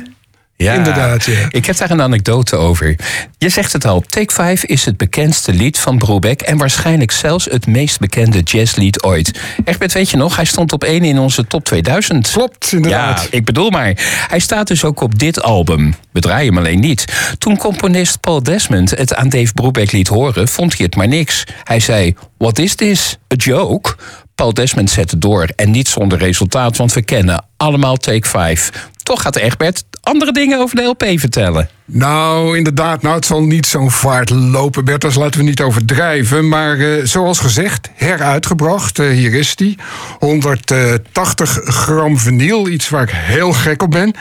Ja, 0.64 0.74
inderdaad. 0.74 1.26
Ja. 1.26 1.48
Ik 1.50 1.66
heb 1.66 1.78
daar 1.78 1.92
een 1.92 2.02
anekdote 2.02 2.56
over. 2.56 2.96
Je 3.38 3.50
zegt 3.50 3.74
het 3.74 3.86
al, 3.86 4.02
Take 4.02 4.34
5 4.34 4.64
is 4.64 4.86
het 4.86 4.98
bekendste 4.98 5.54
lied 5.54 5.80
van 5.80 5.98
Brobeck... 5.98 6.42
en 6.42 6.58
waarschijnlijk 6.58 7.12
zelfs 7.12 7.46
het 7.46 7.68
meest 7.68 8.00
bekende 8.00 8.40
jazzlied 8.40 9.04
ooit. 9.04 9.40
Egbert, 9.64 9.94
weet 9.94 10.10
je 10.10 10.18
nog, 10.18 10.36
hij 10.36 10.46
stond 10.46 10.74
op 10.74 10.84
één 10.84 11.04
in 11.04 11.20
onze 11.20 11.48
top 11.48 11.64
2000. 11.66 12.32
Klopt, 12.32 12.72
inderdaad. 12.72 13.22
Ja, 13.22 13.28
ik 13.32 13.46
bedoel 13.46 13.70
maar. 13.70 13.94
Hij 14.28 14.40
staat 14.40 14.68
dus 14.68 14.84
ook 14.84 15.02
op 15.02 15.20
dit 15.20 15.42
album. 15.42 15.96
We 16.12 16.20
draaien 16.20 16.48
hem 16.54 16.58
alleen 16.58 16.80
niet. 16.80 17.06
Toen 17.38 17.58
componist 17.58 18.20
Paul 18.20 18.44
Desmond 18.44 18.90
het 18.90 19.16
aan 19.16 19.30
Dave 19.30 19.54
Brubeck 19.54 19.92
liet 19.92 20.08
horen... 20.08 20.48
vond 20.48 20.78
hij 20.78 20.86
het 20.86 20.96
maar 20.96 21.08
niks. 21.08 21.44
Hij 21.64 21.80
zei, 21.80 22.16
what 22.38 22.60
is 22.60 22.76
this? 22.76 23.18
A 23.34 23.36
joke? 23.36 23.96
Paul 24.36 24.54
Desmond 24.54 24.90
zette 24.90 25.18
door 25.18 25.50
en 25.56 25.72
niet 25.72 25.88
zonder 25.88 26.18
resultaat... 26.18 26.78
want 26.78 26.94
we 26.94 27.02
kennen 27.02 27.46
allemaal 27.58 27.98
Take 27.98 28.28
5. 28.28 28.72
Toch 29.10 29.22
gaat 29.22 29.36
Egbert 29.36 29.84
andere 30.02 30.32
dingen 30.32 30.60
over 30.60 30.76
de 30.76 30.82
LP 30.82 31.06
vertellen. 31.16 31.70
Nou, 31.86 32.58
inderdaad. 32.58 33.02
Nou, 33.02 33.16
het 33.16 33.26
zal 33.26 33.44
niet 33.44 33.66
zo'n 33.66 33.92
vaart 33.92 34.30
lopen, 34.30 34.86
Bert. 34.86 35.02
Dus 35.02 35.16
laten 35.16 35.40
we 35.40 35.46
niet 35.46 35.62
overdrijven. 35.62 36.48
Maar 36.48 36.78
uh, 36.78 37.06
zoals 37.06 37.40
gezegd, 37.40 37.90
heruitgebracht. 37.96 39.00
Uh, 39.00 39.10
hier 39.10 39.34
is 39.34 39.56
die. 39.56 39.78
180 40.20 41.50
gram 41.64 42.18
vinyl. 42.18 42.68
Iets 42.68 42.90
waar 42.90 43.04
ik 43.04 43.10
heel 43.14 43.54
gek 43.54 43.82
op 43.82 43.92
ben. 43.92 44.14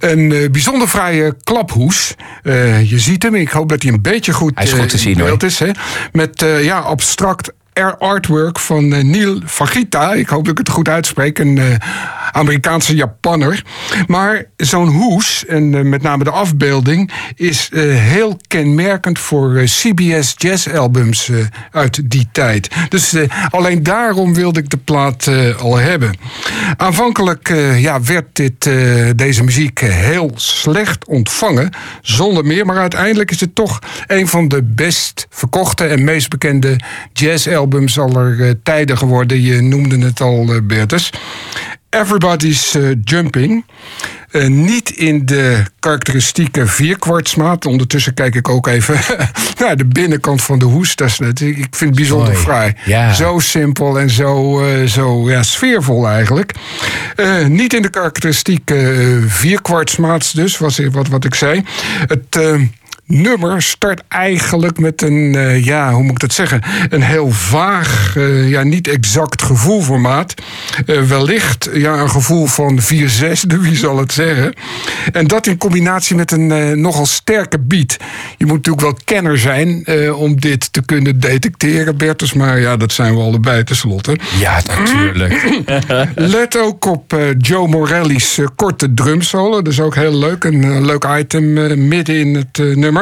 Een 0.00 0.30
uh, 0.30 0.50
bijzonder 0.50 0.88
fraaie 0.88 1.36
klaphoes. 1.44 2.14
je 2.84 2.98
ziet 2.98 3.22
hem. 3.22 3.34
Ik 3.34 3.50
hoop 3.50 3.68
dat 3.68 3.82
hij 3.82 3.92
een 3.92 4.02
beetje 4.02 4.32
goed, 4.32 4.52
hij 4.54 4.64
is 4.64 4.72
goed 4.72 4.88
te 4.88 4.98
zien, 4.98 5.20
hoor. 5.20 5.44
is. 5.44 5.58
Hè? 5.58 5.70
Met 6.12 6.44
ja, 6.60 6.78
abstract 6.78 7.52
artwork 7.98 8.58
van 8.58 8.88
Neil 8.88 9.40
Fagita. 9.46 10.12
Ik 10.12 10.28
hoop 10.28 10.44
dat 10.44 10.52
ik 10.52 10.58
het 10.58 10.68
goed 10.68 10.88
uitspreek. 10.88 11.38
Een 11.38 11.78
Amerikaanse 12.32 12.94
Japanner. 12.94 13.64
Maar 14.06 14.44
zo'n 14.56 14.88
hoes, 14.88 15.46
en 15.46 15.72
uh, 15.72 15.80
met 15.80 16.02
name 16.02 16.24
de 16.24 16.30
afbeelding, 16.30 17.12
is 17.34 17.70
heel 17.74 18.36
kenmerkend 18.46 19.18
voor 19.18 19.62
CBS 19.64 20.34
jazz-albums 20.36 21.30
uit 21.70 22.10
die 22.10 22.28
tijd. 22.32 22.74
Dus 22.88 23.16
alleen 23.50 23.82
daarom 23.82 24.34
wilde 24.34 24.60
ik 24.60 24.70
de 24.70 24.76
plaat 24.76 25.30
al 25.58 25.76
hebben. 25.76 26.16
Aanvankelijk 26.76 27.48
ja, 27.76 28.02
werd 28.02 28.26
dit, 28.32 28.70
deze 29.16 29.44
muziek 29.44 29.80
heel 29.80 30.30
slecht 30.34 31.06
ontvangen, 31.06 31.70
zonder 32.00 32.44
meer. 32.44 32.66
Maar 32.66 32.78
uiteindelijk 32.78 33.30
is 33.30 33.40
het 33.40 33.54
toch 33.54 33.78
een 34.06 34.28
van 34.28 34.48
de 34.48 34.62
best 34.62 35.26
verkochte 35.30 35.84
en 35.84 36.04
meest 36.04 36.28
bekende 36.28 36.76
jazz-albums 37.62 37.98
aller 37.98 38.62
tijden 38.62 38.98
geworden. 38.98 39.42
Je 39.42 39.60
noemde 39.60 39.98
het 39.98 40.20
al, 40.20 40.60
Bertus. 40.62 41.12
Everybody's 41.90 42.74
uh, 42.74 42.96
Jumping. 43.04 43.64
Uh, 44.30 44.46
niet 44.46 44.90
in 44.90 45.26
de 45.26 45.62
karakteristieke 45.78 46.66
vierkwartsmaat. 46.66 47.66
Ondertussen 47.66 48.14
kijk 48.14 48.34
ik 48.34 48.48
ook 48.48 48.66
even 48.66 48.98
naar 49.60 49.76
de 49.76 49.84
binnenkant 49.84 50.42
van 50.42 50.58
de 50.58 50.64
hoes. 50.64 50.96
Dat 50.96 51.08
is 51.08 51.18
net, 51.18 51.40
ik 51.40 51.66
vind 51.70 51.80
het 51.80 51.94
bijzonder 51.94 52.34
fraai. 52.34 52.72
Ja. 52.84 53.12
Zo 53.12 53.38
simpel 53.38 53.98
en 53.98 54.10
zo, 54.10 54.60
uh, 54.64 54.86
zo 54.86 55.30
ja, 55.30 55.42
sfeervol 55.42 56.08
eigenlijk. 56.08 56.52
niet 57.48 57.74
in 57.74 57.82
de 57.82 57.90
karakteristieke 57.90 59.20
vierkwartsmaat 59.26 60.34
dus, 60.34 60.58
was 60.58 60.78
wat, 60.90 61.08
wat 61.08 61.24
ik 61.24 61.34
zei. 61.34 61.64
Het 62.06 62.38
nummer 63.12 63.62
start 63.62 64.02
eigenlijk 64.08 64.78
met 64.78 65.02
een, 65.02 65.34
uh, 65.34 65.64
ja, 65.64 65.92
hoe 65.92 66.02
moet 66.02 66.12
ik 66.12 66.18
dat 66.18 66.32
zeggen? 66.32 66.62
Een 66.88 67.02
heel 67.02 67.30
vaag, 67.30 68.14
uh, 68.16 68.50
ja, 68.50 68.62
niet 68.62 68.88
exact 68.88 69.42
gevoelformaat. 69.42 70.34
Uh, 70.86 71.02
wellicht 71.02 71.68
ja, 71.72 71.92
een 71.92 72.10
gevoel 72.10 72.46
van 72.46 72.80
vier 72.80 73.08
zesde, 73.08 73.58
wie 73.68 73.76
zal 73.76 73.98
het 73.98 74.12
zeggen? 74.12 74.54
En 75.12 75.26
dat 75.26 75.46
in 75.46 75.58
combinatie 75.58 76.16
met 76.16 76.30
een 76.32 76.80
nogal 76.80 77.06
sterke 77.06 77.58
beat. 77.58 77.96
Je 78.38 78.46
moet 78.46 78.56
natuurlijk 78.56 78.82
wel 78.82 78.96
kenner 79.04 79.38
zijn 79.38 79.86
om 80.14 80.40
dit 80.40 80.72
te 80.72 80.82
kunnen 80.84 81.20
detecteren, 81.20 81.96
Bertus. 81.96 82.32
Maar 82.32 82.60
ja, 82.60 82.76
dat 82.76 82.92
zijn 82.92 83.14
we 83.14 83.20
allebei 83.20 83.64
tenslotte. 83.64 84.18
Ja, 84.38 84.60
natuurlijk. 84.66 85.60
Let 86.14 86.58
ook 86.58 86.84
op 86.84 87.16
Joe 87.38 87.68
Morelli's 87.68 88.40
korte 88.56 88.94
drumsolo. 88.94 89.62
Dat 89.62 89.72
is 89.72 89.80
ook 89.80 89.94
heel 89.94 90.14
leuk. 90.18 90.44
Een 90.44 90.86
leuk 90.86 91.06
item 91.18 91.52
midden 91.88 92.16
in 92.16 92.34
het 92.34 92.76
nummer. 92.76 93.01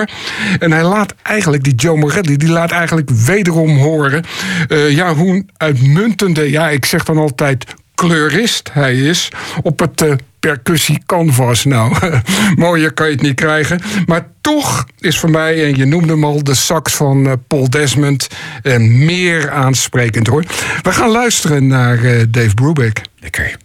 En 0.58 0.72
hij 0.72 0.84
laat 0.84 1.14
eigenlijk, 1.22 1.64
die 1.64 1.74
Joe 1.74 1.96
Morelli, 1.96 2.36
die 2.36 2.48
laat 2.48 2.70
eigenlijk 2.70 3.10
wederom 3.10 3.76
horen... 3.76 4.24
Uh, 4.68 4.90
ja, 4.90 5.14
hoe 5.14 5.44
uitmuntende, 5.56 6.50
ja, 6.50 6.68
ik 6.68 6.84
zeg 6.84 7.04
dan 7.04 7.18
altijd 7.18 7.64
kleurist 7.94 8.70
hij 8.72 8.94
is 8.94 9.28
op 9.62 9.78
het 9.78 10.02
uh, 10.02 10.12
percussie 10.40 11.02
canvas. 11.06 11.64
Nou, 11.64 11.94
mooier 12.56 12.92
kan 12.92 13.06
je 13.06 13.12
het 13.12 13.22
niet 13.22 13.34
krijgen. 13.34 13.80
Maar 14.06 14.26
toch 14.40 14.86
is 14.98 15.18
voor 15.18 15.30
mij, 15.30 15.64
en 15.64 15.76
je 15.76 15.84
noemde 15.84 16.12
hem 16.12 16.24
al, 16.24 16.44
de 16.44 16.54
sax 16.54 16.94
van 16.94 17.26
uh, 17.26 17.32
Paul 17.46 17.70
Desmond 17.70 18.28
meer 18.80 19.50
aansprekend 19.50 20.26
hoor. 20.26 20.44
We 20.82 20.92
gaan 20.92 21.10
luisteren 21.10 21.66
naar 21.66 21.98
Dave 22.30 22.54
Brubeck. 22.54 23.00
Lekker. 23.18 23.56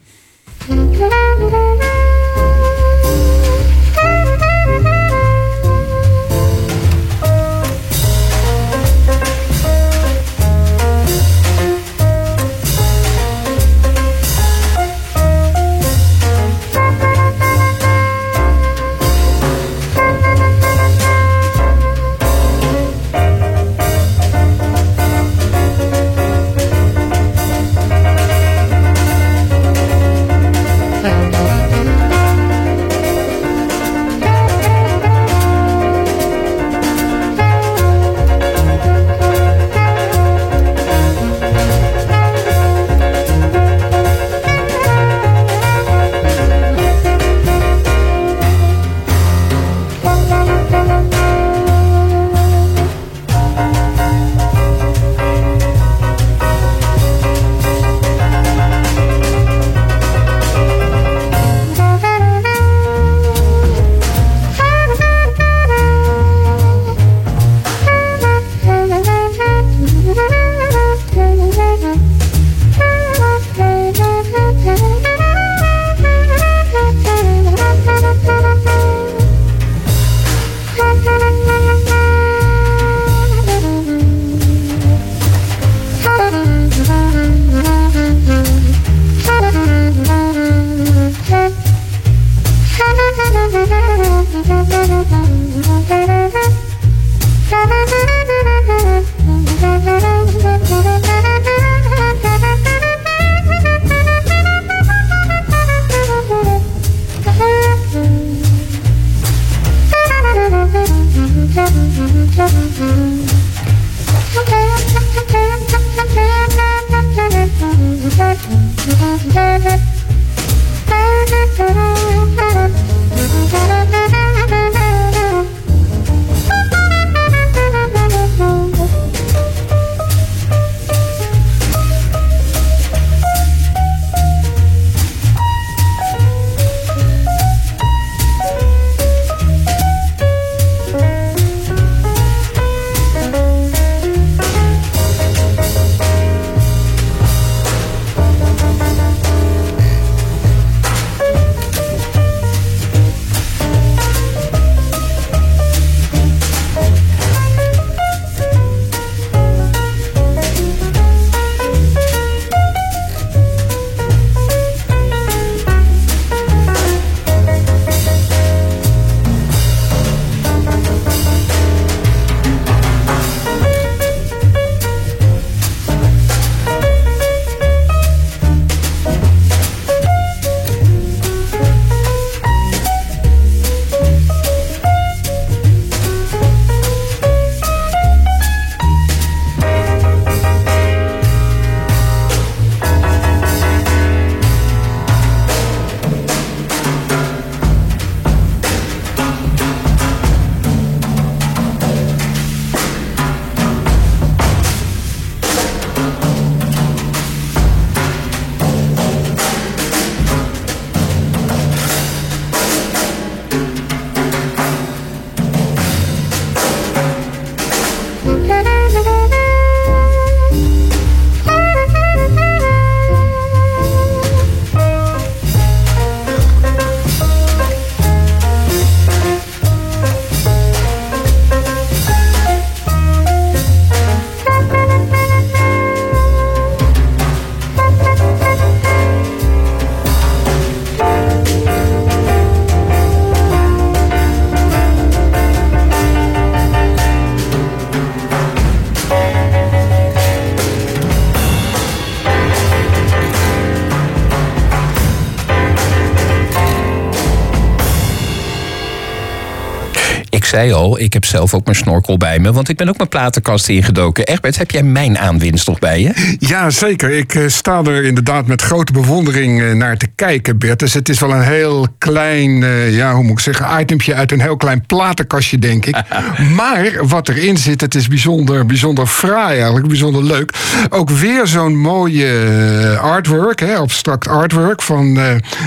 Ik 260.35 260.45
zei 260.45 260.71
al, 260.71 260.99
ik 260.99 261.13
heb 261.13 261.25
zelf 261.25 261.53
ook 261.53 261.65
mijn 261.65 261.77
snorkel 261.77 262.17
bij 262.17 262.39
me, 262.39 262.51
want 262.51 262.69
ik 262.69 262.77
ben 262.77 262.89
ook 262.89 262.97
mijn 262.97 263.09
platenkast 263.09 263.69
ingedoken. 263.69 264.25
Egbert, 264.25 264.57
heb 264.57 264.71
jij 264.71 264.83
mijn 264.83 265.17
aanwinst 265.17 265.67
nog 265.67 265.79
bij 265.79 266.01
je? 266.01 266.35
Ja, 266.39 266.69
zeker. 266.69 267.11
Ik 267.11 267.35
eh, 267.35 267.47
sta 267.47 267.83
er 267.83 268.03
inderdaad 268.03 268.47
met 268.47 268.61
grote 268.61 268.91
bewondering 268.91 269.61
eh, 269.61 269.71
naar 269.71 269.97
te 269.97 270.07
kijken, 270.15 270.57
Bert. 270.57 270.79
Dus 270.79 270.93
het 270.93 271.09
is 271.09 271.19
wel 271.19 271.31
een 271.31 271.41
heel 271.41 271.87
klein, 271.97 272.63
eh, 272.63 272.95
ja, 272.95 273.13
hoe 273.13 273.23
moet 273.23 273.31
ik 273.31 273.39
zeggen, 273.39 273.81
itempje 273.81 274.13
uit 274.13 274.31
een 274.31 274.41
heel 274.41 274.57
klein 274.57 274.85
platenkastje, 274.85 275.59
denk 275.59 275.85
ik. 275.85 275.95
maar 276.55 277.07
wat 277.07 277.29
erin 277.29 277.57
zit, 277.57 277.81
het 277.81 277.95
is 277.95 278.07
bijzonder, 278.07 278.65
bijzonder 278.65 279.07
fraai 279.07 279.55
eigenlijk, 279.55 279.87
bijzonder 279.87 280.23
leuk. 280.23 280.53
Ook 280.89 281.09
weer 281.09 281.47
zo'n 281.47 281.77
mooie 281.77 282.97
artwork, 283.01 283.59
hè, 283.59 283.75
abstract 283.75 284.27
artwork 284.27 284.81
van 284.81 285.19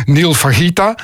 Neil 0.04 0.35
Fagita. 0.35 0.94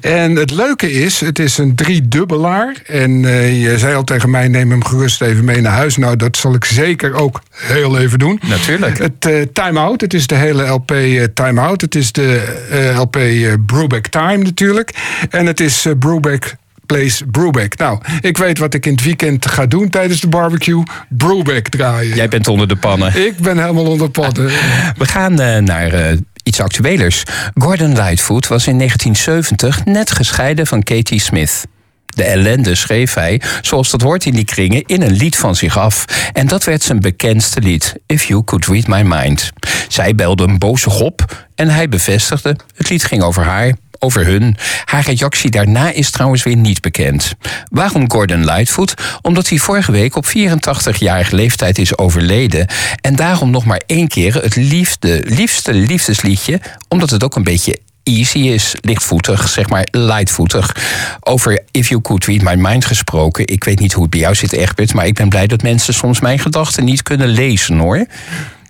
En 0.00 0.36
het 0.36 0.50
leuke 0.50 0.92
is, 0.92 1.20
het 1.20 1.38
is 1.38 1.58
een 1.58 1.74
driedubbelaar. 1.74 2.76
En 3.00 3.20
je 3.58 3.78
zei 3.78 3.94
al 3.94 4.04
tegen 4.04 4.30
mij, 4.30 4.48
neem 4.48 4.70
hem 4.70 4.84
gerust 4.84 5.22
even 5.22 5.44
mee 5.44 5.60
naar 5.60 5.72
huis. 5.72 5.96
Nou, 5.96 6.16
dat 6.16 6.36
zal 6.36 6.54
ik 6.54 6.64
zeker 6.64 7.14
ook 7.14 7.40
heel 7.50 7.98
even 7.98 8.18
doen. 8.18 8.40
Natuurlijk. 8.48 8.98
Het 8.98 9.26
uh, 9.28 9.42
Time 9.52 9.78
Out, 9.78 10.00
het 10.00 10.14
is 10.14 10.26
de 10.26 10.34
hele 10.34 10.66
LP 10.66 10.90
uh, 10.90 11.24
Time 11.34 11.60
Out. 11.60 11.80
Het 11.80 11.94
is 11.94 12.12
de 12.12 12.92
LP 12.96 13.18
Brubeck 13.66 14.06
Time 14.06 14.36
natuurlijk. 14.36 14.94
En 15.30 15.46
het 15.46 15.60
is 15.60 15.86
Brubeck 15.98 16.56
Place 16.86 17.26
Brubeck. 17.26 17.78
Nou, 17.78 17.98
ik 18.20 18.38
weet 18.38 18.58
wat 18.58 18.74
ik 18.74 18.86
in 18.86 18.92
het 18.92 19.04
weekend 19.04 19.46
ga 19.46 19.66
doen 19.66 19.90
tijdens 19.90 20.20
de 20.20 20.28
barbecue. 20.28 20.82
Brubeck 21.08 21.68
draaien. 21.68 22.16
Jij 22.16 22.28
bent 22.28 22.48
onder 22.48 22.68
de 22.68 22.76
pannen. 22.76 23.26
Ik 23.26 23.36
ben 23.36 23.58
helemaal 23.58 23.86
onder 23.86 24.06
de 24.06 24.20
pannen. 24.20 24.46
We 24.98 25.06
gaan 25.06 25.34
naar 25.64 26.16
iets 26.42 26.60
actuelers. 26.60 27.22
Gordon 27.54 27.92
Lightfoot 27.92 28.48
was 28.48 28.66
in 28.66 28.78
1970 28.78 29.84
net 29.84 30.10
gescheiden 30.10 30.66
van 30.66 30.82
Katie 30.82 31.20
Smith. 31.20 31.64
De 32.14 32.24
ellende 32.24 32.74
schreef 32.74 33.14
hij, 33.14 33.40
zoals 33.60 33.90
dat 33.90 34.02
hoort 34.02 34.26
in 34.26 34.34
die 34.34 34.44
kringen, 34.44 34.82
in 34.86 35.02
een 35.02 35.16
lied 35.16 35.36
van 35.36 35.54
zich 35.54 35.78
af. 35.78 36.04
En 36.32 36.46
dat 36.46 36.64
werd 36.64 36.82
zijn 36.82 37.00
bekendste 37.00 37.60
lied, 37.60 37.94
If 38.06 38.24
You 38.24 38.44
Could 38.44 38.66
Read 38.66 38.86
My 38.86 39.02
Mind. 39.02 39.50
Zij 39.88 40.14
belde 40.14 40.44
een 40.44 40.58
boze 40.58 40.90
op 40.90 41.46
en 41.54 41.68
hij 41.68 41.88
bevestigde, 41.88 42.56
het 42.74 42.88
lied 42.88 43.04
ging 43.04 43.22
over 43.22 43.44
haar, 43.44 43.74
over 44.00 44.26
hun. 44.26 44.56
Haar 44.84 45.04
reactie 45.04 45.50
daarna 45.50 45.90
is 45.90 46.10
trouwens 46.10 46.42
weer 46.42 46.56
niet 46.56 46.80
bekend. 46.80 47.34
Waarom 47.70 48.10
Gordon 48.10 48.44
Lightfoot? 48.44 48.94
Omdat 49.22 49.48
hij 49.48 49.58
vorige 49.58 49.92
week 49.92 50.16
op 50.16 50.26
84-jarige 50.26 51.34
leeftijd 51.34 51.78
is 51.78 51.98
overleden. 51.98 52.66
En 53.00 53.16
daarom 53.16 53.50
nog 53.50 53.64
maar 53.64 53.80
één 53.86 54.08
keer 54.08 54.34
het 54.34 54.56
liefde, 54.56 55.22
liefste 55.24 55.74
liefdesliedje, 55.74 56.60
omdat 56.88 57.10
het 57.10 57.24
ook 57.24 57.36
een 57.36 57.42
beetje 57.42 57.78
easy 58.02 58.38
is, 58.38 58.74
lichtvoetig, 58.80 59.48
zeg 59.48 59.68
maar 59.68 59.86
lightvoetig. 59.90 60.76
Over 61.20 61.62
If 61.70 61.88
You 61.88 62.00
Could 62.00 62.24
Read 62.24 62.42
My 62.42 62.54
Mind 62.54 62.84
gesproken. 62.84 63.46
Ik 63.46 63.64
weet 63.64 63.78
niet 63.78 63.92
hoe 63.92 64.02
het 64.02 64.10
bij 64.10 64.20
jou 64.20 64.34
zit, 64.34 64.52
Egbert, 64.52 64.94
maar 64.94 65.06
ik 65.06 65.14
ben 65.14 65.28
blij 65.28 65.46
dat 65.46 65.62
mensen 65.62 65.94
soms 65.94 66.20
mijn 66.20 66.38
gedachten 66.38 66.84
niet 66.84 67.02
kunnen 67.02 67.28
lezen 67.28 67.78
hoor. 67.78 68.06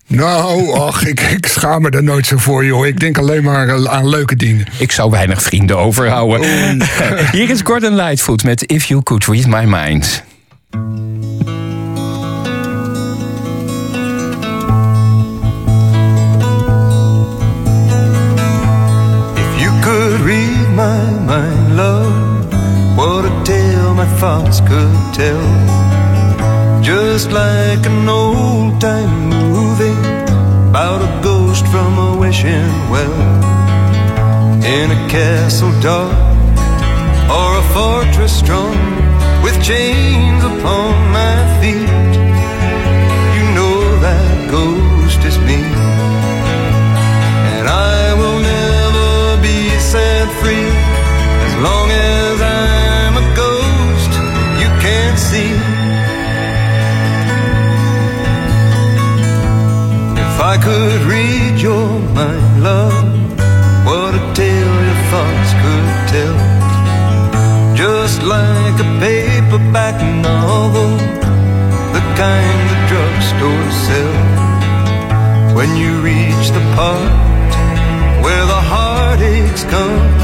Nou, 0.07 0.72
ach, 0.78 1.07
ik, 1.07 1.20
ik 1.20 1.47
schaam 1.47 1.83
me 1.83 1.91
er 1.91 2.03
nooit 2.03 2.26
zo 2.26 2.37
voor, 2.37 2.64
joh. 2.64 2.87
Ik 2.87 3.01
denk 3.01 3.18
alleen 3.18 3.43
maar 3.43 3.89
aan 3.89 4.09
leuke 4.09 4.37
dingen. 4.37 4.66
Ik 4.78 4.93
zou 4.93 5.11
weinig 5.11 5.43
vrienden 5.43 5.78
overhouden. 5.78 6.83
Hier 7.33 7.51
is 7.51 7.61
Gordon 7.64 7.95
Lightfoot 7.95 8.43
met 8.43 8.62
If 8.62 8.85
You 8.85 9.03
Could 9.03 9.24
Read 9.24 9.47
My 9.47 9.64
Mind. 9.64 10.22
Just 26.83 27.31
like 27.31 27.85
an 27.85 28.09
old 28.09 28.81
time 28.81 29.29
movie 29.29 29.93
about 30.71 31.03
a 31.03 31.23
ghost 31.23 31.66
from 31.66 31.99
a 31.99 32.16
wishing 32.18 32.73
well. 32.89 33.12
In 34.64 34.91
a 34.91 35.09
castle 35.11 35.79
dark 35.83 36.16
or 37.29 37.59
a 37.59 37.64
fortress 37.75 38.33
strong 38.39 38.79
with 39.43 39.62
chains 39.62 40.43
upon 40.43 41.12
my 41.12 41.37
feet. 41.61 42.10
Could 60.71 61.03
read 61.03 61.61
your 61.61 61.99
mind, 62.14 62.62
love, 62.62 63.09
what 63.85 64.12
a 64.14 64.23
tale 64.41 64.77
your 64.89 65.03
thoughts 65.11 65.51
could 65.62 65.91
tell. 66.14 66.39
Just 67.75 68.23
like 68.23 68.77
a 68.87 68.89
paperback 69.03 69.97
novel, 70.23 70.93
the 71.95 72.03
kind 72.23 72.61
the 72.71 72.79
drugstore 72.91 73.71
sell. 73.87 74.16
When 75.57 75.71
you 75.83 75.93
reach 76.11 76.47
the 76.57 76.64
part 76.79 77.14
where 78.25 78.47
the 78.55 78.62
heartaches 78.73 79.64
come, 79.64 80.20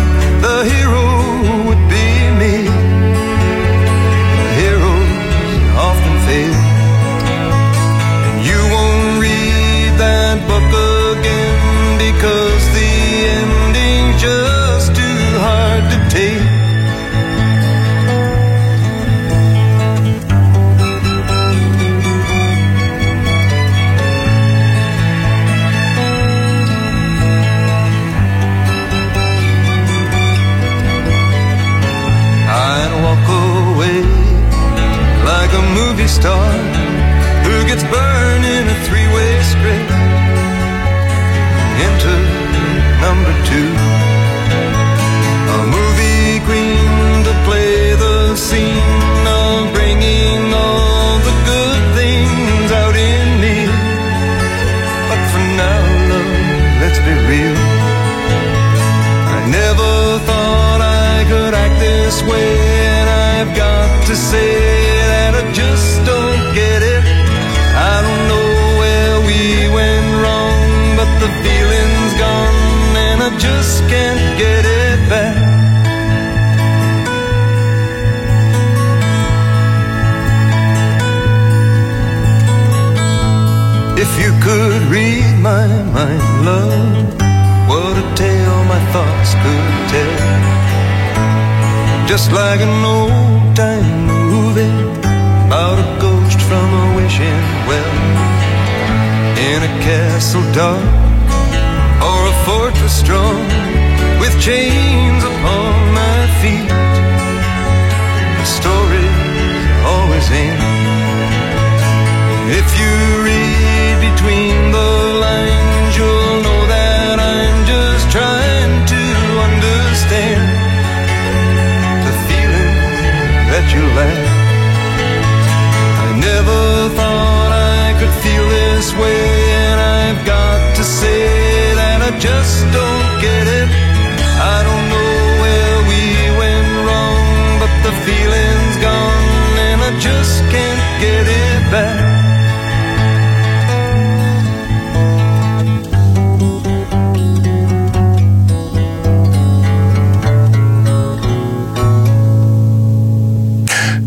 who 37.83 38.16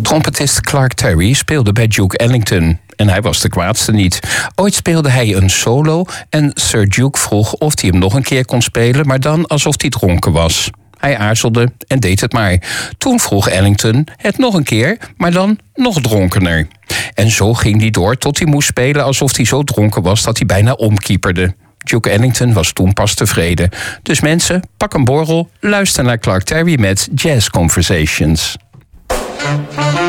Trompetist 0.09 0.61
Clark 0.61 0.93
Terry 0.93 1.33
speelde 1.33 1.71
bij 1.71 1.87
Duke 1.87 2.17
Ellington. 2.17 2.79
En 2.95 3.09
hij 3.09 3.21
was 3.21 3.39
de 3.39 3.49
kwaadste 3.49 3.91
niet. 3.91 4.19
Ooit 4.55 4.73
speelde 4.73 5.09
hij 5.09 5.35
een 5.35 5.49
solo 5.49 6.05
en 6.29 6.51
Sir 6.53 6.89
Duke 6.89 7.19
vroeg 7.19 7.53
of 7.53 7.81
hij 7.81 7.89
hem 7.89 7.99
nog 7.99 8.13
een 8.13 8.23
keer 8.23 8.45
kon 8.45 8.61
spelen, 8.61 9.07
maar 9.07 9.19
dan 9.19 9.47
alsof 9.47 9.81
hij 9.81 9.89
dronken 9.89 10.31
was. 10.31 10.69
Hij 10.97 11.17
aarzelde 11.17 11.71
en 11.87 11.99
deed 11.99 12.21
het 12.21 12.33
maar. 12.33 12.57
Toen 12.97 13.19
vroeg 13.19 13.49
Ellington 13.49 14.07
het 14.15 14.37
nog 14.37 14.53
een 14.53 14.63
keer, 14.63 14.97
maar 15.17 15.31
dan 15.31 15.59
nog 15.73 16.01
dronkener. 16.01 16.67
En 17.13 17.29
zo 17.29 17.53
ging 17.53 17.79
hij 17.79 17.89
door 17.89 18.17
tot 18.17 18.39
hij 18.39 18.47
moest 18.47 18.67
spelen 18.67 19.03
alsof 19.03 19.35
hij 19.35 19.45
zo 19.45 19.63
dronken 19.63 20.01
was 20.01 20.23
dat 20.23 20.37
hij 20.37 20.45
bijna 20.45 20.71
omkieperde. 20.73 21.55
Duke 21.77 22.09
Ellington 22.09 22.53
was 22.53 22.73
toen 22.73 22.93
pas 22.93 23.13
tevreden. 23.13 23.69
Dus 24.03 24.21
mensen, 24.21 24.69
pak 24.77 24.93
een 24.93 25.05
borrel, 25.05 25.49
luister 25.59 26.03
naar 26.03 26.19
Clark 26.19 26.43
Terry 26.43 26.79
met 26.79 27.09
Jazz 27.15 27.49
Conversations. 27.49 28.57
Een 29.41 30.08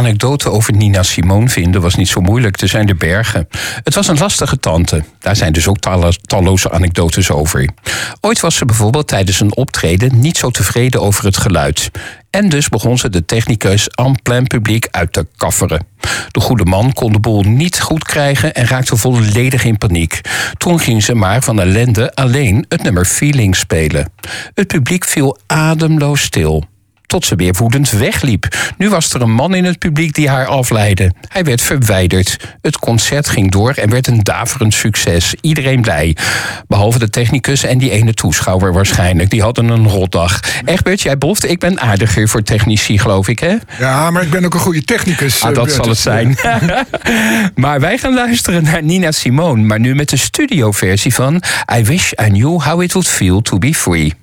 anekdote 0.00 0.50
over 0.50 0.72
Nina 0.72 1.02
Simone 1.02 1.48
vinden 1.48 1.80
was 1.80 1.94
niet 1.94 2.08
zo 2.08 2.20
moeilijk. 2.20 2.60
Er 2.60 2.68
zijn 2.68 2.86
de 2.86 2.94
bergen. 2.94 3.48
Het 3.84 3.94
was 3.94 4.08
een 4.08 4.18
lastige 4.18 4.58
tante. 4.58 5.04
Daar 5.18 5.36
zijn 5.36 5.52
dus 5.52 5.68
ook 5.68 5.78
talloze 6.26 6.70
anekdotes 6.70 7.30
over. 7.30 7.68
Ooit 8.20 8.40
was 8.40 8.56
ze 8.56 8.64
bijvoorbeeld 8.64 9.08
tijdens 9.08 9.40
een 9.40 9.56
optreden 9.56 10.20
niet 10.20 10.36
zo 10.36 10.50
tevreden 10.50 11.00
over 11.00 11.24
het 11.24 11.36
geluid. 11.36 11.90
En 12.30 12.48
dus 12.48 12.68
begon 12.68 12.98
ze 12.98 13.08
de 13.08 13.24
technicus 13.24 13.88
en 13.88 14.22
plein 14.22 14.46
publiek 14.46 14.88
uit 14.90 15.12
te 15.12 15.26
kafferen. 15.36 15.86
De 16.30 16.40
goede 16.40 16.64
man 16.64 16.92
kon 16.92 17.12
de 17.12 17.20
boel 17.20 17.42
niet 17.42 17.80
goed 17.80 18.04
krijgen 18.04 18.54
en 18.54 18.66
raakte 18.66 18.96
volledig 18.96 19.64
in 19.64 19.78
paniek. 19.78 20.20
Toen 20.56 20.80
ging 20.80 21.02
ze 21.02 21.14
maar 21.14 21.42
van 21.42 21.60
ellende 21.60 22.14
alleen 22.14 22.64
het 22.68 22.82
nummer 22.82 23.04
Feeling 23.04 23.56
spelen. 23.56 24.12
Het 24.54 24.66
publiek 24.66 25.04
viel 25.04 25.38
ademloos 25.46 26.22
stil 26.22 26.64
tot 27.10 27.24
ze 27.24 27.34
weer 27.34 27.54
woedend 27.58 27.90
wegliep. 27.90 28.56
Nu 28.76 28.88
was 28.88 29.12
er 29.12 29.22
een 29.22 29.32
man 29.32 29.54
in 29.54 29.64
het 29.64 29.78
publiek 29.78 30.14
die 30.14 30.28
haar 30.28 30.46
afleidde. 30.46 31.12
Hij 31.28 31.44
werd 31.44 31.62
verwijderd. 31.62 32.36
Het 32.62 32.78
concert 32.78 33.28
ging 33.28 33.50
door 33.50 33.72
en 33.72 33.90
werd 33.90 34.06
een 34.06 34.22
daverend 34.22 34.74
succes. 34.74 35.34
Iedereen 35.40 35.80
blij. 35.80 36.16
Behalve 36.68 36.98
de 36.98 37.10
technicus 37.10 37.64
en 37.64 37.78
die 37.78 37.90
ene 37.90 38.14
toeschouwer 38.14 38.72
waarschijnlijk. 38.72 39.30
Die 39.30 39.42
hadden 39.42 39.68
een 39.68 39.88
rotdag. 39.88 40.40
Egbert, 40.64 41.00
jij 41.00 41.18
boft, 41.18 41.50
ik 41.50 41.58
ben 41.58 41.80
aardiger 41.80 42.28
voor 42.28 42.42
technici, 42.42 42.98
geloof 42.98 43.28
ik, 43.28 43.38
hè? 43.38 43.56
Ja, 43.78 44.10
maar 44.10 44.22
ik 44.22 44.30
ben 44.30 44.44
ook 44.44 44.54
een 44.54 44.60
goede 44.60 44.84
technicus. 44.84 45.42
Ah, 45.42 45.54
dat 45.54 45.68
eh, 45.68 45.74
zal 45.74 45.88
het 45.88 45.98
zijn. 45.98 46.36
maar 47.54 47.80
wij 47.80 47.98
gaan 47.98 48.14
luisteren 48.14 48.62
naar 48.62 48.82
Nina 48.82 49.12
Simone. 49.12 49.62
Maar 49.62 49.80
nu 49.80 49.94
met 49.94 50.08
de 50.08 50.16
studioversie 50.16 51.14
van 51.14 51.42
I 51.76 51.82
Wish 51.82 52.12
I 52.12 52.28
Knew 52.28 52.60
How 52.62 52.82
It 52.82 52.92
Would 52.92 53.08
Feel 53.08 53.42
To 53.42 53.58
Be 53.58 53.74
Free. 53.74 54.14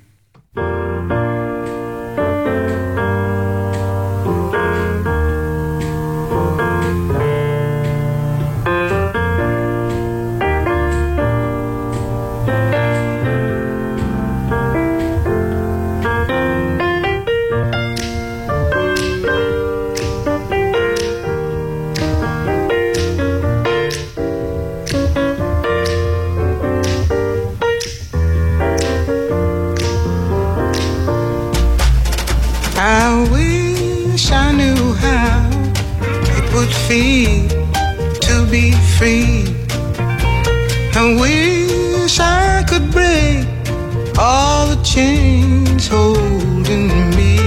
chains 44.97 45.87
holding 45.87 46.89
me. 47.17 47.37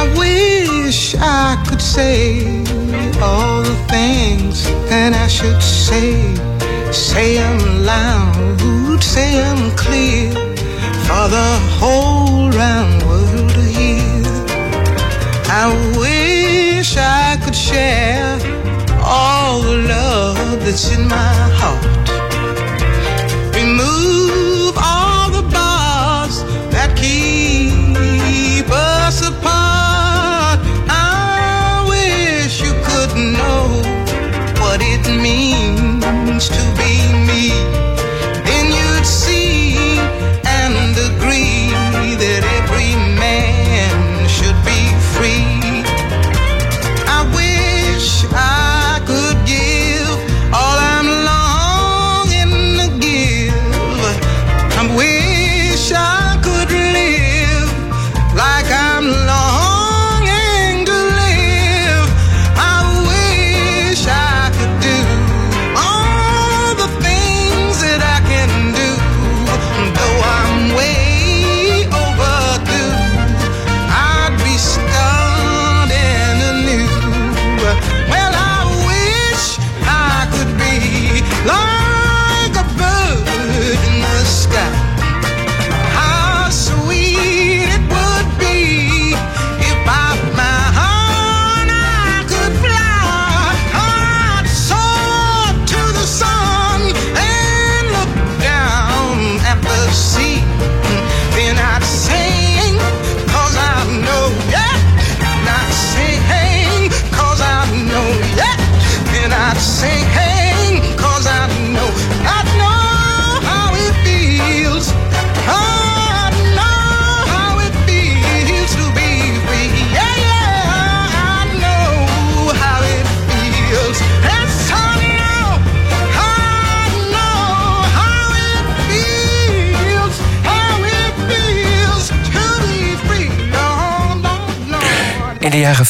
I 0.00 0.02
wish 0.16 1.16
I 1.18 1.60
could 1.66 1.82
say 1.82 2.46
all 3.20 3.62
the 3.70 3.76
things 3.94 4.56
that 4.88 5.10
I 5.24 5.26
should 5.26 5.60
say. 5.60 6.12
Say 6.92 7.28
them 7.38 7.58
loud, 7.84 9.02
say 9.02 9.32
clear 9.82 10.30
for 11.06 11.24
the 11.36 11.50
whole 11.78 12.50
round 12.62 12.96
world 13.08 13.50
to 13.56 13.64
hear. 13.78 14.22
I 15.62 15.66
wish 16.02 16.96
I 16.96 17.36
could 17.42 17.58
share 17.68 18.38
all 19.02 19.60
the 19.60 19.76
love 19.94 20.60
that's 20.62 20.86
in 20.94 21.08
my 21.08 21.34
heart 21.58 21.95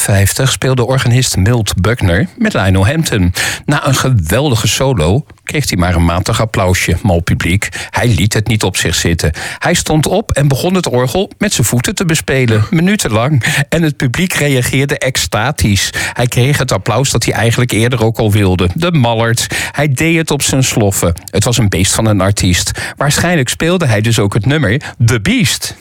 50 0.07 0.51
speelde 0.51 0.85
organist 0.85 1.37
Milt 1.37 1.81
Buckner 1.81 2.27
met 2.37 2.53
Lionel 2.53 2.87
Hampton. 2.87 3.33
Na 3.65 3.87
een 3.87 3.95
geweldige 3.95 4.67
solo 4.67 5.25
kreeg 5.43 5.69
hij 5.69 5.77
maar 5.77 5.95
een 5.95 6.05
matig 6.05 6.41
applausje, 6.41 6.97
mal 7.01 7.19
publiek. 7.19 7.69
Hij 7.89 8.07
liet 8.07 8.33
het 8.33 8.47
niet 8.47 8.63
op 8.63 8.77
zich 8.77 8.95
zitten. 8.95 9.31
Hij 9.57 9.73
stond 9.73 10.05
op 10.05 10.31
en 10.31 10.47
begon 10.47 10.73
het 10.73 10.87
orgel 10.87 11.31
met 11.37 11.53
zijn 11.53 11.67
voeten 11.67 11.95
te 11.95 12.05
bespelen, 12.05 12.65
minutenlang. 12.69 13.43
En 13.69 13.83
het 13.83 13.97
publiek 13.97 14.33
reageerde 14.33 14.97
extatisch. 14.97 15.93
Hij 16.13 16.27
kreeg 16.27 16.57
het 16.57 16.71
applaus 16.71 17.11
dat 17.11 17.25
hij 17.25 17.33
eigenlijk 17.33 17.71
eerder 17.71 18.03
ook 18.03 18.17
al 18.17 18.31
wilde. 18.31 18.69
De 18.73 18.91
mallert. 18.91 19.47
Hij 19.71 19.93
deed 19.93 20.17
het 20.17 20.31
op 20.31 20.41
zijn 20.41 20.63
sloffen. 20.63 21.13
Het 21.25 21.43
was 21.43 21.57
een 21.57 21.69
beest 21.69 21.93
van 21.93 22.05
een 22.05 22.21
artiest. 22.21 22.71
Waarschijnlijk 22.97 23.49
speelde 23.49 23.85
hij 23.85 24.01
dus 24.01 24.19
ook 24.19 24.33
het 24.33 24.45
nummer 24.45 24.81
The 25.05 25.21
Beast. 25.21 25.75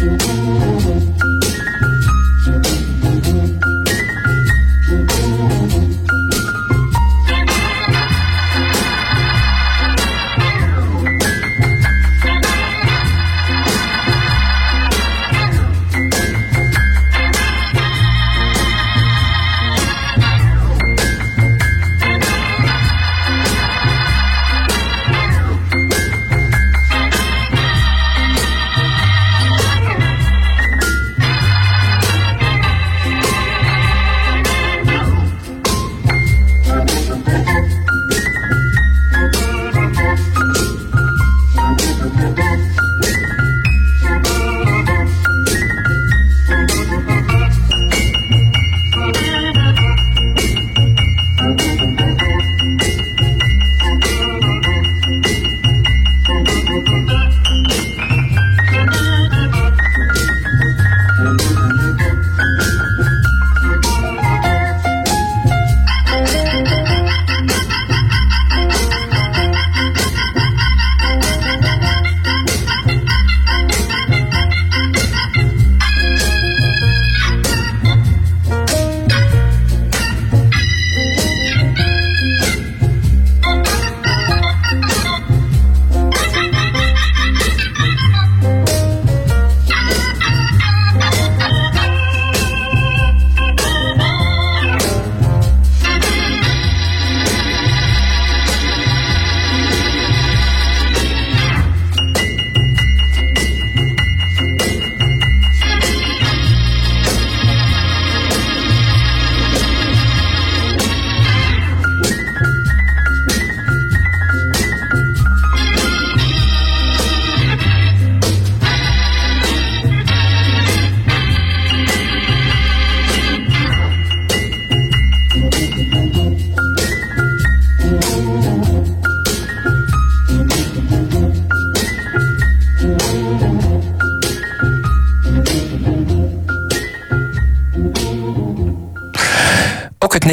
you. 0.00 1.29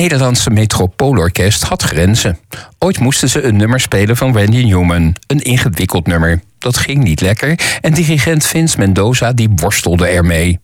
Nederlandse 0.07 0.49
Metropoolorkest 0.49 1.63
had 1.63 1.83
grenzen. 1.83 2.37
Ooit 2.79 2.99
moesten 2.99 3.29
ze 3.29 3.43
een 3.43 3.55
nummer 3.55 3.79
spelen 3.79 4.17
van 4.17 4.37
Randy 4.37 4.63
Newman. 4.63 5.15
Een 5.27 5.41
ingewikkeld 5.41 6.07
nummer. 6.07 6.41
Dat 6.59 6.77
ging 6.77 7.03
niet 7.03 7.21
lekker 7.21 7.59
en 7.81 7.93
dirigent 7.93 8.45
Vince 8.45 8.77
Mendoza 8.79 9.33
die 9.33 9.49
worstelde 9.55 10.07
ermee. 10.07 10.59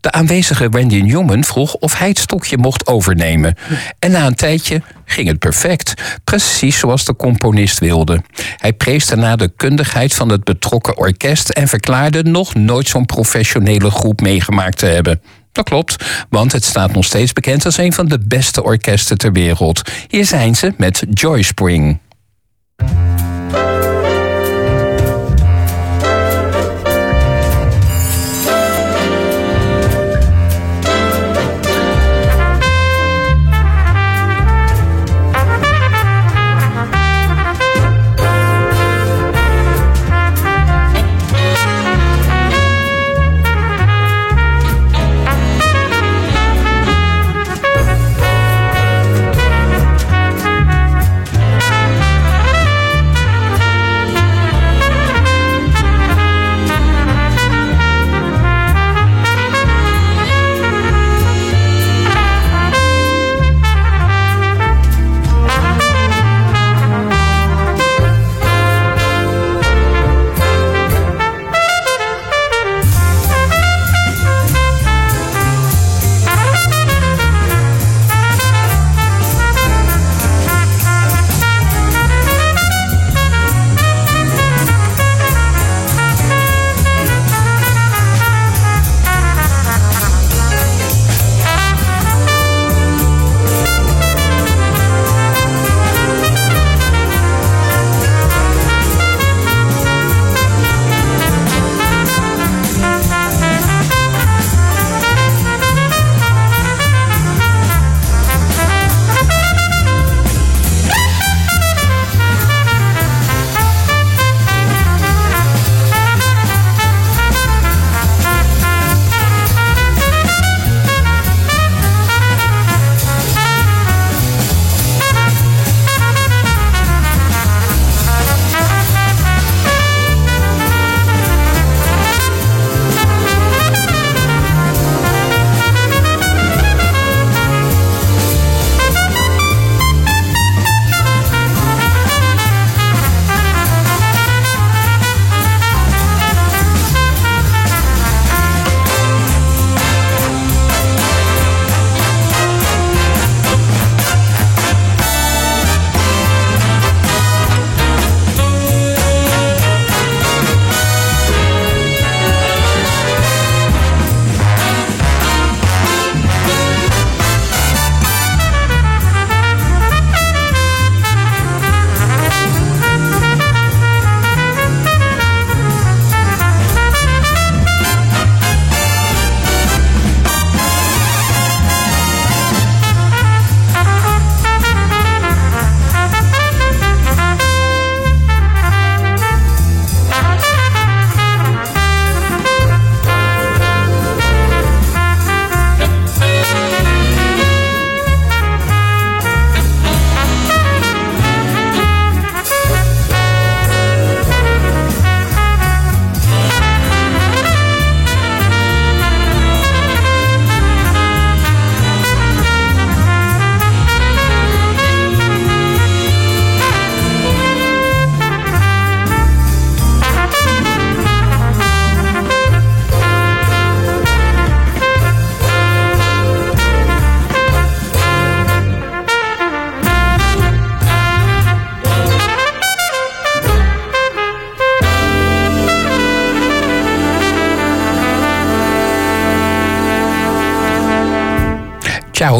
De 0.00 0.12
aanwezige 0.12 0.68
Randy 0.70 1.00
Newman 1.00 1.44
vroeg 1.44 1.74
of 1.74 1.98
hij 1.98 2.08
het 2.08 2.18
stokje 2.18 2.58
mocht 2.58 2.86
overnemen. 2.86 3.54
En 3.98 4.10
na 4.10 4.26
een 4.26 4.34
tijdje 4.34 4.82
ging 5.04 5.28
het 5.28 5.38
perfect, 5.38 5.94
precies 6.24 6.78
zoals 6.78 7.04
de 7.04 7.16
componist 7.16 7.78
wilde. 7.78 8.22
Hij 8.56 8.72
prees 8.72 9.06
daarna 9.06 9.36
de 9.36 9.52
kundigheid 9.56 10.14
van 10.14 10.28
het 10.28 10.44
betrokken 10.44 10.96
orkest 10.96 11.48
en 11.48 11.68
verklaarde 11.68 12.22
nog 12.22 12.54
nooit 12.54 12.88
zo'n 12.88 13.06
professionele 13.06 13.90
groep 13.90 14.20
meegemaakt 14.20 14.78
te 14.78 14.86
hebben. 14.86 15.20
Dat 15.52 15.64
klopt, 15.64 16.04
want 16.30 16.52
het 16.52 16.64
staat 16.64 16.92
nog 16.92 17.04
steeds 17.04 17.32
bekend 17.32 17.64
als 17.64 17.76
een 17.76 17.92
van 17.92 18.08
de 18.08 18.18
beste 18.18 18.62
orkesten 18.62 19.18
ter 19.18 19.32
wereld. 19.32 19.82
Hier 20.08 20.26
zijn 20.26 20.56
ze 20.56 20.74
met 20.76 21.04
Joy 21.10 21.42
Spring. 21.42 21.98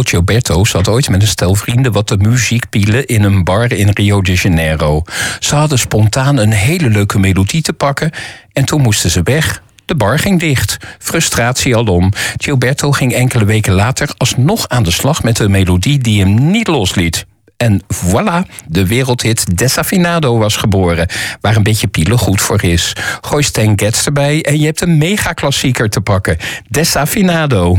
Gilberto 0.03 0.65
zat 0.65 0.89
ooit 0.89 1.09
met 1.09 1.23
een 1.23 1.29
stel 1.29 1.55
vrienden 1.55 1.93
wat 1.93 2.09
de 2.09 2.17
muziek 2.17 2.69
pielen 2.69 3.07
in 3.07 3.23
een 3.23 3.45
bar 3.45 3.73
in 3.73 3.91
Rio 3.93 4.23
de 4.23 4.35
Janeiro. 4.35 5.03
Ze 5.41 5.55
hadden 5.55 5.79
spontaan 5.79 6.37
een 6.37 6.53
hele 6.53 6.91
leuke 6.91 7.19
melodie 7.19 7.63
te 7.63 7.73
pakken 7.73 8.11
en 8.53 8.65
toen 8.65 8.81
moesten 8.81 9.11
ze 9.11 9.23
weg. 9.23 9.63
De 9.85 9.95
bar 9.95 10.19
ging 10.19 10.41
dicht. 10.41 10.77
Frustratie 10.99 11.77
alom. 11.77 12.13
Gilberto 12.37 12.93
ging 12.93 13.13
enkele 13.13 13.45
weken 13.45 13.73
later 13.73 14.11
alsnog 14.17 14.69
aan 14.69 14.83
de 14.83 14.91
slag 14.91 15.23
met 15.23 15.39
een 15.39 15.51
melodie 15.51 15.99
die 15.99 16.21
hem 16.21 16.51
niet 16.51 16.67
losliet. 16.67 17.27
En 17.57 17.83
voilà, 17.95 18.67
de 18.67 18.87
wereldhit 18.87 19.57
Desafinado 19.59 20.39
was 20.39 20.57
geboren, 20.57 21.09
waar 21.41 21.57
een 21.57 21.63
beetje 21.63 21.87
pielen 21.87 22.19
goed 22.19 22.41
voor 22.41 22.65
is. 22.65 22.93
Gooi 23.21 23.43
Stan 23.43 23.79
Getz 23.79 24.07
erbij 24.07 24.43
en 24.43 24.59
je 24.59 24.65
hebt 24.65 24.81
een 24.81 24.99
megaklassieker 24.99 25.89
te 25.89 26.01
pakken. 26.01 26.37
Desafinado. 26.69 27.79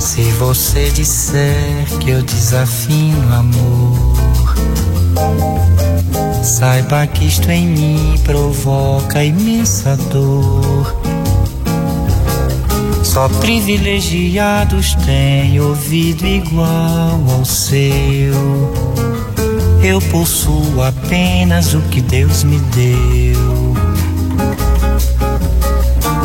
Se 0.00 0.22
você 0.38 0.90
disser 0.90 1.84
que 2.00 2.08
eu 2.08 2.22
desafino 2.22 3.34
amor, 3.34 4.16
saiba 6.42 7.06
que 7.06 7.26
isto 7.26 7.50
em 7.50 7.66
mim 7.66 8.14
provoca 8.24 9.22
imensa 9.22 9.98
dor. 10.10 10.96
Só 13.04 13.28
privilegiados 13.28 14.94
têm 15.04 15.60
ouvido 15.60 16.26
igual 16.26 17.22
ao 17.30 17.44
seu. 17.44 18.72
Eu 19.82 20.00
possuo 20.10 20.82
apenas 20.82 21.74
o 21.74 21.80
que 21.82 22.00
Deus 22.00 22.42
me 22.42 22.58
deu. 22.58 23.49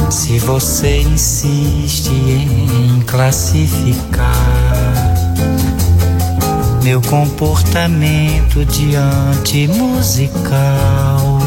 Se 0.10 0.40
você 0.40 1.02
insiste 1.02 2.10
em 2.10 3.02
classificar 3.02 4.32
meu 6.84 7.02
comportamento 7.02 8.64
diante 8.66 9.68
musical, 9.68 11.40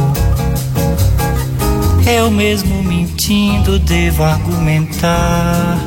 eu 2.06 2.30
mesmo 2.30 2.82
mentindo 2.82 3.78
devo 3.78 4.24
argumentar 4.24 5.78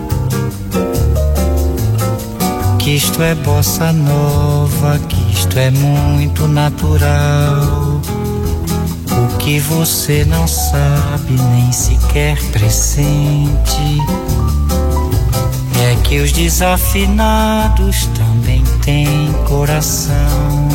que 2.80 2.92
isto 2.92 3.22
é 3.22 3.36
bossa 3.36 3.92
nova, 3.92 4.98
que 5.08 5.34
isto 5.34 5.60
é 5.60 5.70
muito 5.70 6.48
natural. 6.48 7.91
Que 9.44 9.60
você 9.60 10.24
não 10.24 10.48
sabe, 10.48 11.34
nem 11.34 11.72
sequer 11.72 12.38
pressente, 12.52 13.98
é 15.82 15.96
que 16.04 16.20
os 16.20 16.32
desafinados 16.32 18.06
também 18.18 18.64
têm 18.84 19.34
coração. 19.48 20.70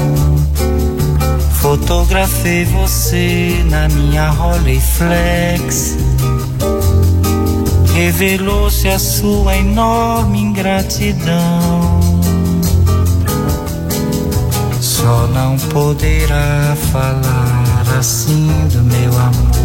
Fotografei 1.52 2.64
você 2.64 3.64
na 3.70 3.88
minha 3.88 4.30
Rolleiflex. 4.30 5.96
Revelou-se 7.94 8.88
a 8.88 8.98
sua 8.98 9.56
enorme 9.56 10.40
ingratidão. 10.40 12.00
Só 14.80 15.28
não 15.28 15.56
poderá 15.56 16.76
falar 16.92 17.55
assim 17.97 18.49
do 18.72 18.82
meu 18.82 19.12
amor. 19.18 19.57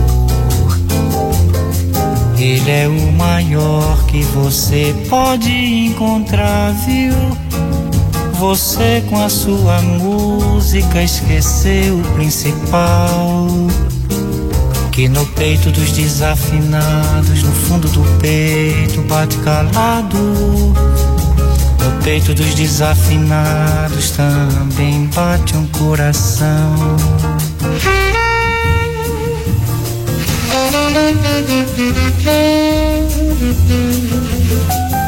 Ele 2.37 2.71
é 2.71 2.87
o 2.87 3.11
maior 3.11 4.05
que 4.05 4.23
você 4.23 4.95
pode 5.09 5.51
encontrar, 5.51 6.73
viu? 6.85 7.13
Você 8.39 9.03
com 9.09 9.23
a 9.23 9.29
sua 9.29 9.81
música 9.81 11.03
esqueceu 11.03 11.99
o 11.99 12.03
principal. 12.15 13.47
Que 14.91 15.07
no 15.07 15.25
peito 15.27 15.69
dos 15.71 15.91
desafinados, 15.91 17.43
no 17.43 17.51
fundo 17.51 17.87
do 17.89 18.03
peito 18.19 19.01
bate 19.03 19.37
calado. 19.37 20.17
No 21.83 22.03
peito 22.03 22.33
dos 22.33 22.53
desafinados 22.55 24.11
também 24.11 25.07
bate 25.07 25.55
um 25.57 25.67
coração. 25.67 26.75
Thank 34.63 35.00